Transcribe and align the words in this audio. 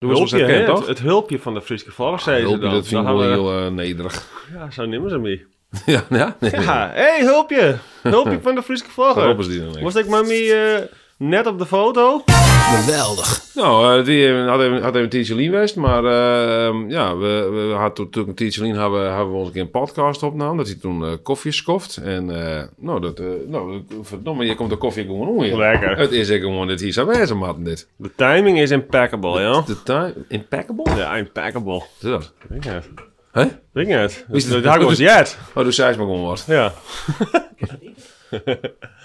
Doe 0.00 0.12
Hulpje, 0.12 0.64
toch? 0.64 0.86
het 0.86 0.98
hulpje 0.98 1.38
van 1.38 1.54
de 1.54 1.62
Friese 1.62 1.90
ze 1.90 2.40
Hulpje, 2.40 2.58
dan. 2.58 2.70
dat 2.70 2.86
vind 2.86 3.00
ik 3.00 3.06
wel 3.06 3.22
heel 3.22 3.58
eh, 3.58 3.70
nederig. 3.70 4.28
Ja, 4.52 4.70
zo 4.70 4.86
nemen 4.86 5.10
ze 5.10 5.18
mee. 5.18 5.46
ja, 5.86 6.04
ja? 6.10 6.36
Nee. 6.40 6.50
Ja, 6.50 6.90
hé, 6.94 7.02
hey, 7.02 7.20
hulpje. 7.20 7.76
Hulpje 8.02 8.38
van 8.42 8.54
de 8.54 8.62
Friese 8.62 8.84
dan? 9.72 9.82
Was 9.82 9.94
ik 9.94 10.08
maar 10.08 10.24
mee 10.24 10.54
eh, 10.54 10.82
net 11.16 11.46
op 11.46 11.58
de 11.58 11.66
foto? 11.66 12.24
Geweldig. 12.60 13.40
Nou, 13.54 13.98
eh, 13.98 14.04
die 14.04 14.28
eh, 14.28 14.48
had 14.48 14.60
even, 14.60 14.82
had 14.82 14.96
even 14.96 15.30
een 15.30 15.36
lean 15.36 15.52
geweest, 15.52 15.76
maar 15.76 16.04
ehm, 16.04 16.90
ja, 16.90 17.16
we, 17.16 17.48
we 17.52 17.74
hadden 17.74 18.10
toen 18.10 18.26
natuurlijk 18.26 18.56
een 18.56 18.62
lean 18.62 18.78
hebben, 18.78 19.14
hebben 19.14 19.30
we 19.32 19.38
ons 19.38 19.46
een 19.46 19.52
keer 19.52 19.62
een 19.62 19.70
podcast 19.70 20.22
opgenomen. 20.22 20.56
Dat 20.56 20.66
hij 20.66 20.76
toen 20.76 21.04
eh, 21.04 21.12
koffie 21.22 21.52
skoft. 21.52 21.96
En 21.96 22.46
eh, 22.46 22.62
nou, 22.76 23.00
dat, 23.00 23.18
eh, 23.18 23.26
nou, 23.46 23.82
verdomme, 24.02 24.44
je 24.44 24.54
komt 24.54 24.70
de 24.70 24.76
koffie 24.76 25.04
gewoon 25.04 25.28
om 25.28 25.42
hier. 25.42 25.56
Lekker. 25.56 25.98
Het 25.98 26.12
is 26.12 26.30
echt 26.30 26.40
gewoon 26.40 26.66
dit 26.66 26.80
hier 26.80 26.92
zo 26.92 27.06
wezen, 27.06 27.36
matten 27.36 27.64
dit. 27.64 27.88
De 27.96 28.10
timing 28.16 28.60
is 28.60 28.70
impeccable, 28.70 29.40
ja. 29.40 29.62
De 29.66 29.82
time, 29.82 30.14
impeccable? 30.28 30.96
Ja, 30.96 31.16
impeccable. 31.16 31.72
Wat 31.72 31.88
is 32.00 32.08
dat? 32.08 32.32
Weet 32.48 32.64
je 32.64 32.70
het? 32.70 32.88
Hè? 33.32 33.40
Het? 33.40 34.24
Wie 34.28 34.36
is 34.36 34.48
Dat 34.48 34.62
dat? 34.62 34.74
dat 34.74 34.82
was 34.82 34.98
jet. 34.98 35.38
Oh, 35.54 35.64
dus 35.64 35.76
zij 35.76 35.90
is 35.90 35.96
maar 35.96 36.06
gewoon 36.06 36.24
wat. 36.24 36.44
Ja. 36.46 36.72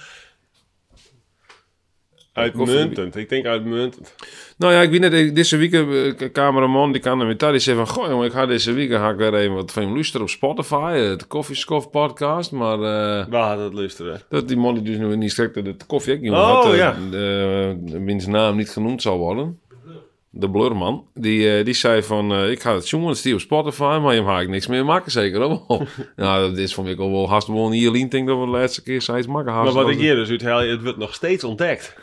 Uitmuntend. 2.36 3.16
Ik 3.16 3.30
denk 3.30 3.46
uitmuntend. 3.46 4.16
Nou 4.58 4.74
ja, 4.74 4.82
ik 4.82 4.90
weet 4.90 5.00
net, 5.00 5.36
deze 5.36 5.58
week, 5.58 5.74
eh, 5.74 6.32
cameraman, 6.32 6.92
die 6.92 7.02
kan 7.02 7.20
er 7.20 7.28
met 7.28 7.40
die 7.40 7.60
zei 7.60 7.76
van, 7.78 7.88
goh 7.88 8.10
jongen, 8.10 8.26
ik 8.26 8.32
ga 8.32 8.46
deze 8.46 8.74
week 8.74 8.92
ga 8.92 9.10
ik 9.10 9.18
weer 9.18 9.34
even 9.34 9.56
wat 9.56 9.72
van 9.72 9.84
hem 9.84 9.94
luisteren 9.94 10.22
op 10.22 10.30
Spotify, 10.30 10.92
eh, 10.96 11.18
de 11.18 11.28
Coffee 11.28 11.56
Scoff 11.56 11.90
podcast, 11.90 12.52
maar 12.52 12.78
eh, 12.78 13.26
Waar 13.30 13.56
had 13.56 13.60
het 13.60 13.74
luisteren? 13.74 14.22
dat 14.30 14.48
die 14.48 14.58
man 14.58 14.74
die 14.74 14.84
dus 14.84 14.98
nu 14.98 15.16
niet 15.16 15.32
strikt 15.32 15.66
de 15.66 15.76
koffie 15.88 16.14
ik 16.14 16.32
Oh, 16.32 16.62
had, 16.62 16.72
eh, 16.72 16.78
ja. 16.78 16.96
de, 17.12 17.76
wiens 18.06 18.26
naam 18.26 18.56
niet 18.56 18.70
genoemd 18.70 19.02
zal 19.02 19.18
worden. 19.18 19.60
De 20.38 20.50
Blurman, 20.50 21.08
die, 21.14 21.58
eh, 21.58 21.66
die 21.66 21.74
zei 21.74 22.04
van, 22.04 22.32
eh, 22.32 22.52
ik 22.52 22.62
ga 22.62 22.74
het 22.74 22.90
jongen, 22.90 23.10
het 23.10 23.34
op 23.34 23.40
Spotify, 23.40 24.00
maar 24.02 24.16
je 24.16 24.22
mag 24.22 24.42
ik 24.42 24.50
niks 24.50 24.68
meer 24.68 24.86
maken, 24.86 25.12
zeker 25.12 25.40
wel. 25.40 25.66
nou, 26.16 26.50
dat 26.50 26.58
is 26.58 26.74
voor 26.74 26.84
mij 26.84 26.98
ook 26.98 27.12
wel 27.12 27.30
haast 27.30 27.48
wel 27.48 27.72
hier 27.72 27.92
lien, 27.92 28.10
denk 28.10 28.28
dat 28.28 28.40
we 28.40 28.46
de 28.46 28.52
laatste 28.52 28.84
keer 28.84 29.02
zei 29.02 29.28
maken 29.28 29.54
Maar 29.54 29.72
wat 29.72 29.90
ik 29.90 29.98
hier 29.98 30.16
dus 30.16 30.30
uithaal, 30.30 30.60
het 30.60 30.84
wordt 30.84 30.98
nog 30.98 31.14
steeds 31.14 31.44
ontdekt. 31.44 31.96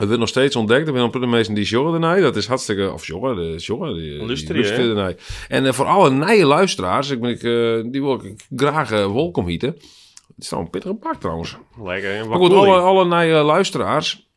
Het 0.00 0.08
wordt 0.08 0.20
nog 0.20 0.28
steeds 0.28 0.56
ontdekt. 0.56 0.86
Er 0.86 0.92
zijn 0.92 1.04
een 1.04 1.10
paar 1.10 1.28
mensen 1.28 1.54
die 1.54 1.64
joggen 1.64 1.94
ernaar. 1.94 2.20
Dat 2.20 2.36
is 2.36 2.46
hartstikke... 2.46 2.92
Of 2.92 3.06
joggen, 3.06 3.36
de 3.36 3.54
joggen. 3.56 3.94
Die, 3.94 4.88
ernaar. 4.88 5.14
En 5.48 5.66
eh, 5.66 5.72
voor 5.72 5.86
alle 5.86 6.10
nieuwe 6.10 6.44
luisteraars, 6.44 7.10
ik 7.10 7.20
ben, 7.20 7.30
ik, 7.30 7.42
eh, 7.42 7.90
die 7.92 8.02
wil 8.02 8.14
ik 8.14 8.44
graag 8.56 8.92
uh, 8.92 9.12
welkom 9.12 9.46
heten. 9.46 9.68
Het 9.68 10.44
is 10.44 10.50
nou 10.50 10.62
een 10.62 10.70
pittige 10.70 10.94
bak 10.94 11.14
trouwens. 11.14 11.56
Lekker, 11.82 12.24
goed, 12.24 12.52
alle, 12.52 12.78
alle 12.78 13.22
nieuwe 13.22 13.42
luisteraars, 13.42 14.29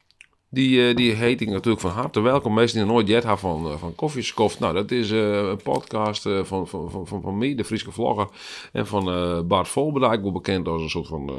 die, 0.54 0.88
eh, 0.88 0.96
die 0.96 1.12
heet 1.12 1.42
ik 1.42 1.50
natuurlijk 1.50 1.82
van 1.82 1.92
harte 1.92 2.22
welkom. 2.22 2.54
Mensen 2.54 2.78
die 2.78 2.86
nog 2.86 2.96
nooit 2.96 3.08
jet 3.08 3.24
hebben 3.24 3.40
van, 3.40 3.66
eh, 3.66 3.78
van 3.78 3.96
Koffieskoft. 3.96 4.60
Nou, 4.60 4.74
dat 4.74 4.92
is 4.92 5.12
eh, 5.12 5.38
een 5.38 5.62
podcast 5.64 6.26
eh, 6.26 6.44
van, 6.44 6.68
van, 6.68 6.92
van, 6.92 7.22
van, 7.22 7.38
mij, 7.38 7.56
de 7.56 7.64
Friese 7.64 7.92
vlogger. 7.92 8.28
En 8.72 8.88
van 8.88 9.10
eh, 9.10 9.40
Bart 9.42 9.68
Volberdijk, 9.68 10.22
wel 10.22 10.32
bekend 10.32 10.68
als 10.68 10.82
een 10.82 10.90
soort 10.90 11.08
van 11.08 11.30
eh, 11.30 11.36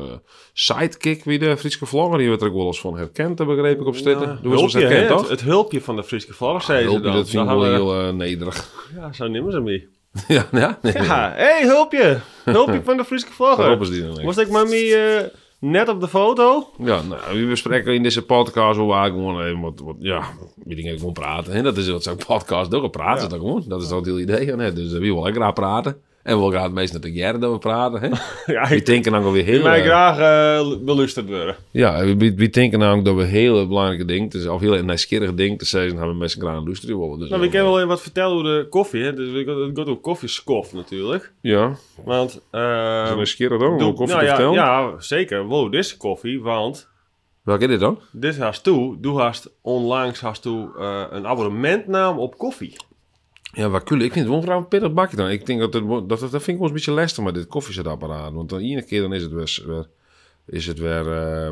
sidekick 0.53 1.25
wie 1.25 1.39
de 1.39 1.57
Friese 1.57 1.87
vlogger. 1.87 2.19
Die 2.19 2.29
werd 2.29 2.41
er 2.41 2.49
ook 2.49 2.55
wel 2.55 2.67
eens 2.67 2.81
van 2.81 2.97
herkend, 2.97 3.39
heb 3.39 3.49
begreep 3.49 3.81
ik 3.81 3.87
op 3.87 3.97
stitten. 3.97 4.39
Het, 4.43 5.29
het 5.29 5.41
hulpje 5.41 5.81
van 5.81 5.97
de 5.97 6.05
Friese 6.05 6.33
volk, 6.33 6.63
zei 6.63 6.89
ze 6.89 7.01
dan. 7.01 7.13
dat 7.13 7.31
vind 7.31 7.43
ik 7.43 7.49
wel 7.49 7.65
heel 7.65 8.01
eh, 8.01 8.13
nederig. 8.13 8.71
Ja, 8.95 9.13
zo 9.13 9.27
nemen 9.27 9.53
ze 9.53 9.61
mee. 9.61 9.89
ja, 10.29 10.47
ja? 10.53 10.79
Nee. 10.83 10.93
Ja, 10.93 11.33
hé, 11.37 11.45
hey, 11.45 11.63
hulpje. 11.63 12.21
Hulpje 12.45 12.83
van 12.85 12.97
de 12.97 13.05
Friese 13.05 13.27
dan? 13.39 14.25
Was 14.25 14.37
ik 14.37 14.51
maar 14.51 14.69
mee 14.69 14.97
eh, 14.97 15.25
net 15.71 15.89
op 15.89 16.01
de 16.01 16.09
foto? 16.09 16.69
Ja, 16.79 17.03
nou, 17.03 17.41
we 17.41 17.47
bespreken 17.47 17.95
in 17.95 18.03
deze 18.03 18.25
podcast 18.25 18.77
wel 18.77 18.87
waar 18.87 19.07
gewoon 19.11 19.43
even 19.43 19.61
wat, 19.61 19.81
wat 19.85 19.97
ja, 19.99 20.23
wie 20.65 20.77
dingen 20.77 20.99
gewoon 20.99 21.13
praten. 21.13 21.53
En 21.53 21.63
dat 21.65 21.77
is 21.77 21.89
wat 21.89 22.03
zo'n 22.03 22.17
podcast 22.27 22.75
ook, 22.75 22.91
praten 22.91 23.23
Ja. 23.23 23.29
dat 23.29 23.39
gewoon. 23.39 23.65
Dat 23.69 23.83
is 23.83 23.91
ook 23.91 24.07
het 24.07 24.19
idee. 24.19 24.47
Hè? 24.47 24.73
Dus 24.73 24.93
we 24.93 24.99
willen 24.99 25.35
graag 25.35 25.53
praten. 25.53 25.97
En 26.25 26.39
we 26.45 26.51
graag 26.51 26.71
meestal 26.71 27.01
dat 27.01 27.15
jaren 27.15 27.41
dat 27.41 27.53
we 27.53 27.59
praten. 27.59 28.01
Hè? 28.01 28.09
Ja, 28.55 28.69
We 28.69 28.75
ik 28.75 28.87
denken 28.87 29.13
dan 29.13 29.33
weer 29.33 29.45
heel... 29.45 29.63
mij 29.63 29.83
graag 29.85 30.19
eh, 30.19 30.77
beluisterd 30.81 31.29
worden. 31.29 31.57
ja, 31.71 32.05
we, 32.05 32.35
we 32.35 32.49
denken 32.51 32.79
namelijk 32.79 33.05
dat 33.07 33.15
we 33.17 33.23
hele 33.25 33.67
belangrijke 33.67 34.05
dingen, 34.05 34.29
dus, 34.29 34.47
of 34.47 34.61
heel 34.61 34.83
nieuwsgierige 34.83 35.35
dingen 35.35 35.57
te 35.59 35.65
zeggen, 35.65 35.91
hebben 35.93 36.13
we 36.13 36.19
mensen 36.19 36.41
graag 36.41 36.65
luisteren 36.65 36.99
willen. 36.99 37.19
Dus 37.19 37.29
Nou, 37.29 37.41
we 37.41 37.47
dan, 37.47 37.51
kunnen 37.51 37.67
wel 37.69 37.77
even 37.77 37.89
wat 37.89 38.03
vertellen 38.03 38.33
over 38.37 38.45
de 38.63 38.69
koffie. 38.69 39.03
Hè? 39.03 39.13
Dus 39.15 39.33
het 39.33 39.47
gaat- 39.47 39.57
het 39.77 39.89
over 39.89 39.97
koffieskof 40.01 40.73
natuurlijk. 40.73 41.33
Ja, 41.41 41.77
Want... 42.05 42.31
is 42.31 42.41
eh 42.51 43.05
dat 43.07 43.15
nieuwsgierig 43.17 43.61
dan? 43.61 43.83
Om 43.83 43.95
koffie 43.95 44.07
nou 44.07 44.19
te 44.19 44.25
ja, 44.25 44.35
vertellen? 44.35 44.55
ja, 44.55 44.95
zeker. 45.01 45.45
Wow, 45.45 45.73
dit 45.73 45.85
is 45.85 45.97
koffie, 45.97 46.41
want 46.43 46.89
Welke 47.43 47.63
is 47.65 47.71
dit 47.71 47.81
dan? 47.81 47.99
dit 48.13 48.39
haast 48.39 48.63
toe. 48.65 48.97
Doe 49.01 49.21
haast 49.21 49.51
onlangs 49.63 50.21
haast 50.21 50.43
toe 50.43 50.71
eh, 50.79 51.03
een 51.11 51.27
abonnementnaam 51.27 52.19
op 52.19 52.39
koffie. 52.39 52.77
Ja, 53.55 53.69
wat 53.69 53.83
cool. 53.85 54.01
Ik 54.01 54.13
vind 54.13 54.29
het 54.29 54.45
wel 54.47 54.57
een 54.57 54.69
pittig 54.69 54.93
bakje 54.93 55.17
dan. 55.17 55.31
Ik 55.31 55.47
denk 55.47 55.61
dat 55.61 55.75
het, 55.75 55.89
dat, 55.89 56.09
dat, 56.09 56.21
dat 56.21 56.31
vind 56.31 56.47
ik 56.47 56.59
wel 56.59 56.67
een 56.67 56.73
beetje 56.73 56.93
lastig 56.93 57.25
met 57.25 57.35
dit 57.35 57.47
koffiezetapparaat. 57.47 58.33
Want 58.33 58.49
dan 58.49 58.59
ene 58.59 58.83
keer 58.85 59.01
dan 59.01 59.13
is 59.13 59.23
het 59.23 59.33
weer, 59.33 59.63
weer- 59.67 59.89
is 60.47 60.67
het 60.67 60.79
weer 60.79 61.13
eh, 61.13 61.51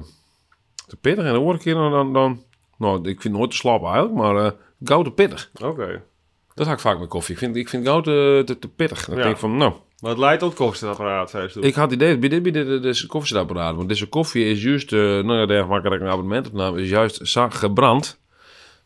te 0.87 0.97
pittig. 1.01 1.25
En 1.25 1.33
de 1.33 1.39
andere 1.39 1.59
keer 1.59 1.75
dan, 1.75 1.91
dan, 1.91 2.13
dan 2.13 2.43
nou, 2.79 2.97
ik 2.99 3.05
vind 3.21 3.23
het 3.23 3.33
nooit 3.33 3.51
te 3.51 3.57
slap 3.57 3.83
eigenlijk, 3.85 4.15
maar 4.15 4.37
eh 4.37 4.51
gauw 4.85 5.03
te 5.03 5.11
pittig. 5.11 5.51
Oké. 5.63 6.03
Dat 6.55 6.67
ga 6.67 6.73
ik 6.73 6.79
vaak 6.79 6.99
met 6.99 7.09
koffie. 7.09 7.33
Ik 7.35 7.39
vind, 7.41 7.57
ik 7.57 7.69
vind 7.69 7.87
gauw 7.87 8.01
te, 8.01 8.43
te, 8.45 8.59
te 8.59 8.69
pittig. 8.69 9.05
Dan 9.05 9.17
Ja. 9.17 9.23
denk 9.23 9.35
ik 9.35 9.41
van, 9.41 9.57
nou, 9.57 9.73
Maar 10.01 10.11
het 10.11 10.21
leidt 10.21 10.41
tot 10.41 10.49
het 10.49 10.59
koffiezetapparaat, 10.59 11.31
zei 11.31 11.49
ze 11.49 11.61
ik 11.61 11.75
had 11.75 11.91
het 11.91 12.01
idee 12.01 12.19
bij 12.19 12.29
dit, 12.29 12.43
bij 12.43 12.53
dit, 12.53 12.67
dit, 12.67 12.83
dit 12.83 13.07
koffiezetapparaat. 13.07 13.77
Want 13.77 13.89
deze 13.89 14.07
koffie 14.07 14.45
is 14.45 14.63
juist, 14.63 14.93
eh 14.93 14.99
nou 15.01 15.35
ja, 15.35 15.47
daar 15.47 15.67
maak 15.67 15.85
ik 15.85 15.93
een 15.93 16.07
abonnement 16.09 16.47
op 16.47 16.53
naam, 16.53 16.77
is 16.77 16.89
juist 16.89 17.21
gebrand. 17.55 18.21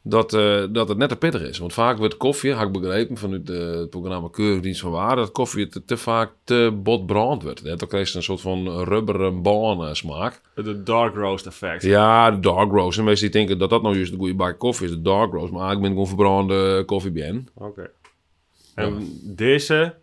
Dat, 0.08 0.34
eh, 0.34 0.64
dat 0.70 0.88
het 0.88 0.98
net 0.98 1.08
te 1.08 1.16
pittig 1.16 1.42
is. 1.42 1.58
Want 1.58 1.72
vaak 1.72 1.98
wordt 1.98 2.16
koffie, 2.16 2.52
had 2.52 2.66
ik 2.66 2.72
begrepen 2.72 3.16
vanuit 3.16 3.50
eh, 3.50 3.70
het 3.70 3.90
programma 3.90 4.28
Keurdienst 4.30 4.80
van 4.80 4.90
Waarde, 4.90 5.20
dat 5.20 5.32
koffie 5.32 5.66
te, 5.66 5.84
te 5.84 5.96
vaak 5.96 6.30
te 6.44 6.78
botbrand 6.82 7.42
wordt. 7.42 7.62
Hè, 7.62 7.76
Dan 7.76 7.88
krijg 7.88 8.10
je 8.10 8.16
een 8.16 8.22
soort 8.22 8.40
van 8.40 8.84
rubberen 8.84 9.42
baan 9.42 9.96
smaak. 9.96 10.40
De 10.54 10.82
dark 10.82 11.14
roast 11.14 11.46
effect. 11.46 11.82
Ja, 11.82 12.30
de 12.30 12.40
dark 12.40 12.70
roast. 12.70 12.98
En 12.98 13.04
mensen 13.04 13.30
die 13.30 13.34
denken 13.34 13.58
dat 13.58 13.70
dat 13.70 13.82
nou 13.82 13.94
juist 13.94 14.12
de 14.12 14.18
goede 14.18 14.34
bak 14.34 14.58
koffie 14.58 14.86
is, 14.86 14.92
de 14.92 15.02
dark 15.02 15.32
roast. 15.32 15.52
Maar 15.52 15.72
ik 15.72 15.80
ben 15.80 15.90
gewoon 15.90 16.06
verbrande 16.06 16.82
koffie 16.84 17.10
ben. 17.10 17.48
Oké. 17.54 17.90
En 18.74 19.20
deze 19.22 19.94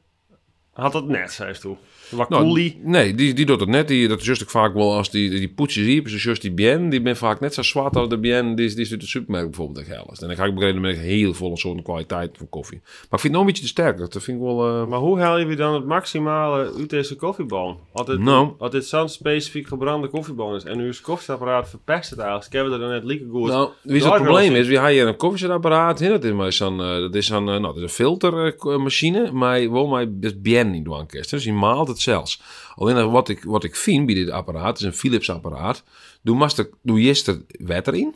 had 0.73 0.91
dat 0.91 1.07
net, 1.07 1.31
zei 1.31 1.53
ze 1.53 1.61
toen. 1.61 1.77
Wat 2.09 2.29
Nou, 2.29 2.43
coolie. 2.43 2.79
Nee, 2.83 3.13
die, 3.15 3.33
die 3.33 3.45
doet 3.45 3.59
het 3.59 3.69
net. 3.69 3.87
Die, 3.87 4.07
dat 4.07 4.19
is 4.19 4.25
juist 4.25 4.43
ook 4.43 4.49
vaak 4.49 4.73
wel 4.73 4.93
als 4.95 5.09
die, 5.11 5.29
die 5.29 5.49
poetsjes 5.49 5.85
hier, 5.85 6.03
dus 6.03 6.23
juist 6.23 6.41
die 6.41 6.51
bien, 6.51 6.89
die 6.89 7.01
ben 7.01 7.17
vaak 7.17 7.39
net 7.39 7.53
zo 7.53 7.61
zwart 7.61 7.95
als 7.95 8.09
de 8.09 8.17
bien 8.17 8.55
die, 8.55 8.69
die 8.69 8.79
is 8.79 8.91
uit 8.91 8.99
de 9.01 9.07
supermarkt 9.07 9.47
bijvoorbeeld 9.49 9.77
echt 9.87 9.95
hel 9.95 10.09
is. 10.11 10.19
En 10.19 10.27
dan 10.27 10.35
ga 10.35 10.45
ik 10.45 10.53
begrepen 10.55 10.81
met 10.81 10.97
heel 10.97 11.33
volle 11.33 11.57
soorten 11.57 11.83
kwaliteit 11.83 12.37
van 12.37 12.49
koffie. 12.49 12.79
Maar 12.83 12.93
ik 12.93 13.19
vind 13.19 13.23
het 13.23 13.31
nog 13.31 13.41
een 13.41 13.47
beetje 13.47 13.61
te 13.61 13.67
sterk. 13.67 13.97
Dat 13.97 14.11
vind 14.23 14.37
ik 14.37 14.43
wel... 14.43 14.67
eh, 14.67 14.87
Maar 14.87 14.99
hoe 14.99 15.19
haal 15.19 15.39
je 15.39 15.55
dan 15.55 15.73
het 15.73 15.85
maximale 15.85 16.73
uit 16.77 16.89
deze 16.89 17.15
koffiebon? 17.15 17.77
Als 17.91 18.05
dit, 18.07 18.19
Nou. 18.19 18.51
als 18.57 18.71
dit 18.71 18.85
zo'n 18.85 19.09
specifiek 19.09 19.67
gebrande 19.67 20.07
koffiebon 20.07 20.55
is 20.55 20.63
en 20.63 20.79
het 20.79 21.01
koffiezetapparaat 21.01 21.69
verpest 21.69 22.09
het 22.09 22.19
eigenlijk. 22.19 22.53
Ik 22.53 22.59
heb 22.59 22.71
er 22.71 22.79
dan 22.79 22.89
net 22.89 23.03
lieke 23.03 23.25
goed. 23.31 23.49
Nou, 23.49 23.69
wie 23.81 23.95
is 23.95 24.03
het 24.03 24.13
probleem 24.13 24.55
is, 24.55 24.67
we 24.67 24.73
hebben 24.73 24.91
hier 24.91 25.07
een 25.07 25.15
koffiezetapparaat 25.17 26.01
in. 26.01 26.09
Dat 26.09 26.23
is 26.23 26.31
maar 26.31 26.53
zo'n, 26.53 26.79
eh, 26.81 26.95
dat 26.95 27.15
is 27.15 27.25
zo'n, 27.25 27.49
eh, 27.49 27.59
nou, 27.59 27.61
dat 27.61 27.75
is 27.75 27.81
een 27.81 27.89
filtermachine, 27.89 29.31
maar 29.31 29.71
wel 29.71 29.87
maar 29.87 30.05
dus 30.09 30.41
bien 30.41 30.62
niet 30.71 30.85
doen 30.85 31.05
kan. 31.05 31.21
Dus 31.21 31.43
die 31.43 31.53
maalt 31.53 31.87
het 31.87 31.99
zelfs. 31.99 32.41
Alleen 32.75 33.11
wat 33.11 33.29
ik, 33.29 33.43
wat 33.43 33.63
ik 33.63 33.75
vind 33.75 34.05
bij 34.05 34.15
dit 34.15 34.29
apparaat, 34.29 34.77
is 34.79 34.85
een 34.85 34.93
Philips 34.93 35.29
apparaat. 35.29 35.83
Doe, 36.21 36.35
master, 36.35 36.69
doe 36.81 36.99
eerst 36.99 37.27
er 37.27 37.41
water 37.59 37.93
in. 37.93 38.15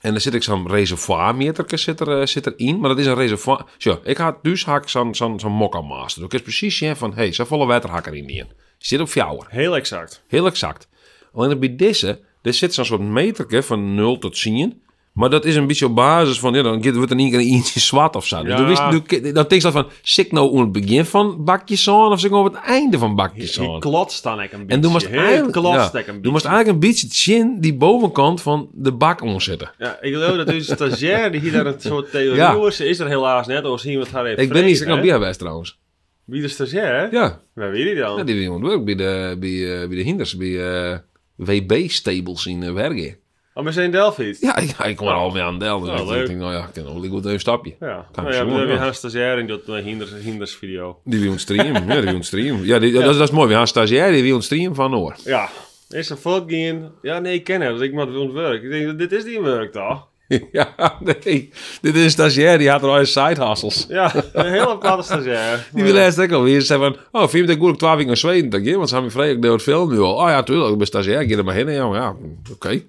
En 0.00 0.10
dan 0.12 0.20
zit 0.20 0.34
ik 0.34 0.42
zo'n 0.42 0.68
reservoirmeter 0.68 1.78
zit 1.78 2.00
er, 2.00 2.20
eh, 2.20 2.26
zit 2.26 2.46
erin, 2.46 2.80
maar 2.80 2.88
dat 2.88 2.98
is 2.98 3.06
een 3.06 3.14
reservoir. 3.14 3.64
Zo, 3.78 4.00
ik 4.04 4.16
had 4.16 4.36
dus 4.42 4.64
haak 4.64 4.88
zo'n 4.88 5.14
zo'n 5.14 5.40
zo'n 5.40 5.52
mokka 5.52 5.80
master. 5.80 6.22
Ik 6.24 6.32
is 6.32 6.42
precies 6.42 6.76
zien 6.76 6.96
van, 6.96 7.14
hey, 7.14 7.32
zo 7.32 7.44
volle 7.44 7.66
water 7.66 7.90
haak 7.90 8.06
erin 8.06 8.28
in. 8.28 8.46
Zit 8.78 9.00
op 9.00 9.08
fjouwer. 9.08 9.46
Heel 9.48 9.76
exact. 9.76 10.22
Heel 10.28 10.46
exact. 10.46 10.88
Alleen 11.32 11.58
bij 11.58 11.76
deze, 11.76 12.20
er 12.42 12.54
zit 12.54 12.74
zo'n 12.74 12.84
soort 12.84 13.00
meterke 13.00 13.62
van 13.62 13.94
0 13.94 14.18
tot 14.18 14.40
10. 14.40 14.82
Maar 15.18 15.30
dat 15.30 15.44
is 15.44 15.56
een 15.56 15.66
beetje 15.66 15.86
op 15.86 15.94
basis 15.94 16.38
van, 16.38 16.54
ja, 16.54 16.62
dan 16.62 16.92
wordt 16.92 17.10
er 17.10 17.16
niet 17.16 17.34
een 17.34 17.40
eentje 17.40 17.80
zwart 17.80 18.16
of 18.16 18.26
zo. 18.26 18.42
Dus 18.42 18.56
dan, 18.56 18.66
wist, 18.66 18.78
dan, 18.78 19.02
dan 19.22 19.32
denk 19.32 19.50
je 19.50 19.60
dat 19.60 19.72
van, 19.72 19.86
zit 20.02 20.32
nou 20.32 20.56
aan 20.56 20.62
het 20.62 20.72
begin 20.72 21.04
van 21.04 21.44
bakjes 21.44 21.88
aan 21.88 22.12
of 22.12 22.20
zit 22.20 22.24
ik 22.24 22.30
nou 22.30 22.46
op 22.46 22.54
het 22.54 22.62
einde 22.62 22.98
van 22.98 23.14
bakjes 23.14 23.54
Je 23.54 23.68
aan? 23.68 23.80
klotst 23.80 24.22
dan 24.22 24.40
ik 24.40 24.52
een 24.52 24.58
beetje. 24.58 24.74
En 24.74 24.80
toen 24.80 24.92
moest 24.92 25.06
eigenlijk, 25.06 25.56
ja, 25.56 25.90
ik 25.94 25.94
een 25.94 26.04
toen 26.04 26.14
moest 26.14 26.22
beetje. 26.22 26.48
eigenlijk 26.48 26.68
een 26.68 26.78
beetje 26.78 27.08
chin 27.10 27.60
die 27.60 27.74
bovenkant 27.74 28.42
van 28.42 28.68
de 28.72 28.92
bak 28.92 29.22
omzetten. 29.22 29.70
Ja, 29.78 29.98
ik 30.00 30.12
geloof 30.12 30.36
dat 30.36 30.46
deze 30.46 30.74
stagiair 30.74 31.32
die 31.32 31.40
hier 31.40 31.52
daar 31.52 31.66
een 31.66 31.80
soort 31.80 32.10
theorie 32.12 32.66
is, 32.66 32.80
is 32.80 32.98
er 32.98 33.08
helaas 33.08 33.46
net 33.46 33.64
als 33.64 33.82
zien 33.82 33.98
wat 33.98 34.08
haar 34.08 34.26
heeft 34.26 34.38
Ik 34.40 34.52
ben 34.52 34.64
niet 34.64 34.84
bij 34.84 35.08
geweest 35.08 35.38
trouwens. 35.38 35.78
Wie 36.24 36.42
de 36.42 36.48
stagiair? 36.48 37.12
Ja, 37.12 37.40
Waar 37.54 37.70
weet 37.70 37.88
je 37.88 37.94
dan? 37.94 38.16
ja 38.16 38.24
die 38.24 38.34
wil 38.34 38.44
iemand 38.44 38.66
werk 38.66 38.84
bij 38.84 38.94
de, 38.94 39.36
bij, 39.40 39.82
eh, 39.82 39.88
bij 39.88 39.96
de 39.96 40.02
hinders, 40.02 40.36
bij 40.36 40.90
eh, 40.90 40.98
WB-stables 41.34 42.46
in 42.46 42.62
uh, 42.62 42.72
Wergen. 42.72 43.16
Oh, 43.58 43.64
we 43.64 43.72
zijn 43.72 43.84
in 43.84 43.90
Delft. 43.90 44.40
Ja, 44.40 44.56
ik, 44.56 44.70
ik 44.78 44.96
kom 44.96 45.06
er 45.06 45.12
al 45.14 45.30
mee 45.30 45.42
aan 45.42 45.58
Del. 45.58 45.80
Dus 45.80 46.00
Oh, 46.00 46.16
ik 46.16 46.26
denk, 46.26 46.38
nou 46.38 46.52
ja, 46.52 46.58
ik 46.66 46.72
kan 46.72 46.84
wel 46.84 47.04
even 47.04 47.32
een 47.32 47.40
stapje. 47.40 47.74
Ja, 47.80 48.06
Kan 48.12 48.24
nou 48.24 48.36
ja, 48.36 48.46
we 48.46 48.52
hebben 48.52 48.82
een 48.86 48.94
stagiair 48.94 49.38
in 49.38 49.46
dat 49.46 49.68
uh, 49.68 49.76
hinders, 49.76 50.10
hinders 50.22 50.54
video. 50.54 50.98
Die 51.04 51.20
wil 51.20 51.30
ons 51.30 51.42
streamen. 51.42 51.86
ja, 51.86 51.94
die 51.94 52.04
wil 52.04 52.14
ons 52.14 52.26
streamen. 52.26 52.64
Ja, 52.64 52.78
die, 52.78 52.92
Dat, 52.92 53.02
is- 53.10 53.16
dat 53.18 53.28
is 53.28 53.34
mooi. 53.34 53.46
We 53.46 53.52
gaan 53.52 53.62
een 53.62 53.68
stagiair, 53.68 54.12
die 54.12 54.22
wil 54.22 54.34
ons 54.34 54.44
streamen 54.44 54.74
van 54.74 54.90
Noor. 54.90 55.16
Ja, 55.24 55.48
is 55.88 56.12
volk 56.16 56.50
in? 56.50 56.88
Ja, 57.02 57.18
nee, 57.18 57.34
ik 57.34 57.44
ken 57.44 57.60
hem, 57.60 57.72
dus 57.72 57.86
ik 57.86 57.92
moet 57.92 58.16
ontwerk. 58.16 58.62
Ik 58.62 58.70
denk, 58.70 58.98
dit 58.98 59.12
is 59.12 59.24
die 59.24 59.40
werk 59.40 59.72
toch? 59.72 60.06
ja, 60.52 60.98
nee. 61.24 61.50
Dit 61.80 61.94
is 61.94 62.04
een 62.04 62.10
stagiair, 62.10 62.58
die 62.58 62.70
had 62.70 62.82
er 62.82 62.88
al 62.88 63.04
side 63.04 63.46
hustles. 63.46 63.86
Ja, 63.88 64.14
een 64.32 64.46
hele 64.46 64.68
aparte 64.68 65.02
stagiair. 65.02 65.68
Die 65.74 65.84
wil 65.84 65.96
eerst 65.96 66.20
ook 66.20 66.32
alweer 66.32 66.62
zeggen 66.62 66.92
van, 66.92 67.20
oh, 67.20 67.28
vind 67.28 67.46
je 67.46 67.52
het 67.52 67.62
goed 67.62 67.72
ik 67.72 67.78
twaalf 67.78 67.96
weken 67.96 68.10
in 68.10 68.16
Zweden? 68.16 68.50
Dan 68.50 68.74
want 68.74 68.88
ze 68.88 68.94
hebben 68.94 69.12
me 69.12 69.18
vrij, 69.18 69.30
ik 69.30 69.42
deel 69.42 69.52
het 69.52 69.62
film 69.62 69.90
nu 69.90 69.98
al. 69.98 70.14
Oh 70.14 70.28
ja, 70.28 70.42
tuurlijk, 70.42 70.70
ik 70.70 70.78
ben 70.78 70.86
stagiair, 70.86 71.20
ik 71.20 71.30
ga 71.30 71.36
er 71.36 71.44
maar 71.44 71.54
heen. 71.54 71.70
Ja, 71.70 71.94
ja 71.94 72.16
oké. 72.52 72.82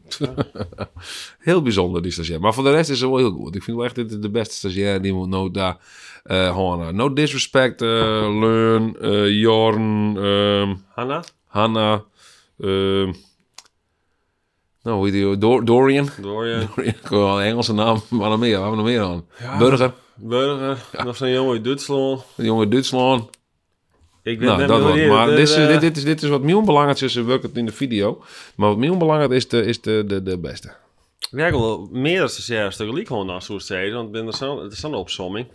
heel 1.40 1.62
bijzonder, 1.62 2.02
die 2.02 2.12
stagiair. 2.12 2.40
Maar 2.40 2.54
voor 2.54 2.64
de 2.64 2.72
rest 2.72 2.90
is 2.90 3.00
ze 3.00 3.10
wel 3.10 3.18
heel 3.18 3.32
goed. 3.32 3.56
Ik 3.56 3.64
vind 3.64 3.78
wel 3.78 3.86
echt 3.86 3.96
dit 3.96 4.22
de 4.22 4.30
beste 4.30 4.54
stagiair 4.54 5.02
die 5.02 5.14
moet 5.14 5.30
nooit 5.30 5.54
daar 5.54 5.78
uh, 6.26 6.90
no 6.90 7.14
disrespect, 7.14 7.82
uh, 7.82 7.90
Leun, 8.40 8.96
uh, 9.02 9.42
Jorn, 9.42 10.16
um, 10.16 10.84
Hanna? 10.96 11.24
Hanna, 11.48 12.04
uh, 12.58 13.14
nou, 14.84 14.96
hoe 14.98 15.06
heet 15.06 15.14
die? 15.14 15.38
Dor 15.38 15.66
Dorian. 15.66 16.10
Dorian. 16.22 16.68
Dorian. 16.76 16.94
Gewoon 17.04 17.40
een 17.40 17.46
Engelse 17.46 17.74
naam. 17.74 18.02
Maar 18.10 18.30
nog 18.30 18.40
meer. 18.40 18.60
Waar 18.60 18.68
hebben 18.68 18.84
we 18.86 18.92
nog 18.92 19.02
meer 19.02 19.02
aan? 19.48 19.58
Burger. 19.60 19.94
Burger. 20.16 20.86
Nog 21.04 21.16
zo'n 21.18 21.30
jongen 21.32 21.52
uit 21.54 21.64
Duitsland. 21.64 22.24
Een 22.38 22.46
jongen 22.46 22.62
uit 22.62 22.72
Duitsland. 22.72 23.30
Ik 24.24 24.40
weet 24.40 24.48
Nou, 24.48 24.66
dat 24.68 24.94
die- 24.94 25.08
Maar 25.08 25.28
de- 25.28 25.36
dit 25.36 25.48
is, 25.50 25.54
de- 25.56 25.68
dit, 25.68 25.82
dit 25.82 25.98
is, 25.98 26.04
dit 26.04 26.24
is 26.24 26.30
wat 26.30 26.42
meer 26.42 26.64
belangrijk 26.64 27.00
is. 27.00 27.14
We 27.14 27.24
werken 27.24 27.48
het 27.50 27.58
in 27.58 27.66
de 27.66 27.72
video. 27.72 28.24
Maar 28.56 28.70
wat 28.70 28.78
meer 28.78 28.98
belangrijk 28.98 29.32
is 29.32 29.48
de, 29.48 29.64
is 29.66 29.82
de, 29.82 30.04
de, 30.08 30.24
de 30.24 30.38
beste. 30.38 30.74
Ja, 31.32 31.46
ik 31.46 31.52
wil 31.52 31.90
meer 31.92 32.30
stagiairs 32.30 32.76
tegelijk 32.76 33.08
gewoon 33.08 33.26
naar 33.26 33.42
zo'n 33.42 33.60
steden, 33.60 33.94
want 34.12 34.40
het 34.40 34.72
is 34.74 34.80
dan 34.80 34.94
een 34.94 35.00
opsomming. 35.00 35.48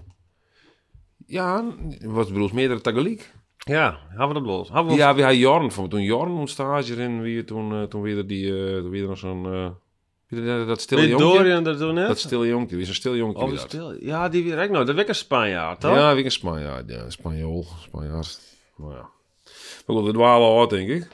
Ja, 1.26 1.65
wat 2.03 2.29
bedoel 2.29 2.47
je? 2.47 2.55
Meerdere 2.55 2.81
tegelijk? 2.81 3.32
Ja, 3.64 3.99
hebben 4.08 4.28
we 4.28 4.34
dat 4.34 4.43
los? 4.43 4.69
Hebben 4.69 4.93
we 4.93 4.99
Ja, 4.99 5.14
we 5.14 5.20
hadden 5.22 5.38
Jorn 5.40 5.70
van. 5.72 5.88
Toen 5.88 6.02
Jorn 6.02 6.31
een 6.37 6.49
stage 6.49 6.94
in, 6.94 7.22
wie 7.22 7.44
toen, 7.44 7.72
eh, 7.72 7.82
toen 7.82 8.02
weer 8.02 8.26
die, 8.26 8.66
eh 8.66 8.76
toen 8.81 8.90
weer 8.90 9.06
nog 9.06 9.19
zo'n, 9.19 9.43
wie 10.28 10.44
dat- 10.44 10.66
dat 10.66 10.81
stille 10.81 11.08
jonkje. 11.08 11.26
Dorian 11.26 11.64
dat 11.64 11.78
toen 11.78 11.94
net? 11.94 12.06
Dat 12.06 12.19
stille 12.19 12.46
jonkje, 12.46 12.75
wie 12.75 12.82
is 12.84 12.88
een 12.90 12.94
stil 12.94 13.16
jonkje. 13.16 13.43
Oh, 13.43 13.49
dat 13.49 13.58
dat. 13.58 13.69
stil. 13.69 13.94
Ja, 14.00 14.28
die 14.28 14.44
weer 14.44 14.62
ik 14.62 14.70
nou. 14.70 14.84
Dat 14.84 14.99
ik 14.99 15.08
een 15.08 15.14
Spanjaard, 15.14 15.81
toch? 15.81 15.94
Ja, 15.94 16.14
wie 16.14 16.25
een 16.25 16.31
Spanjaard, 16.31 16.90
ja, 16.90 17.11
Spanjool, 17.11 17.66
Spanjaard. 17.82 18.40
Maar 18.76 18.90
ja. 18.94 19.08
Maar 19.87 19.96
goed, 19.96 20.05
we 20.05 20.12
dwalen 20.12 20.61
uit, 20.61 20.70
denk 20.70 20.88
ik. 20.88 21.08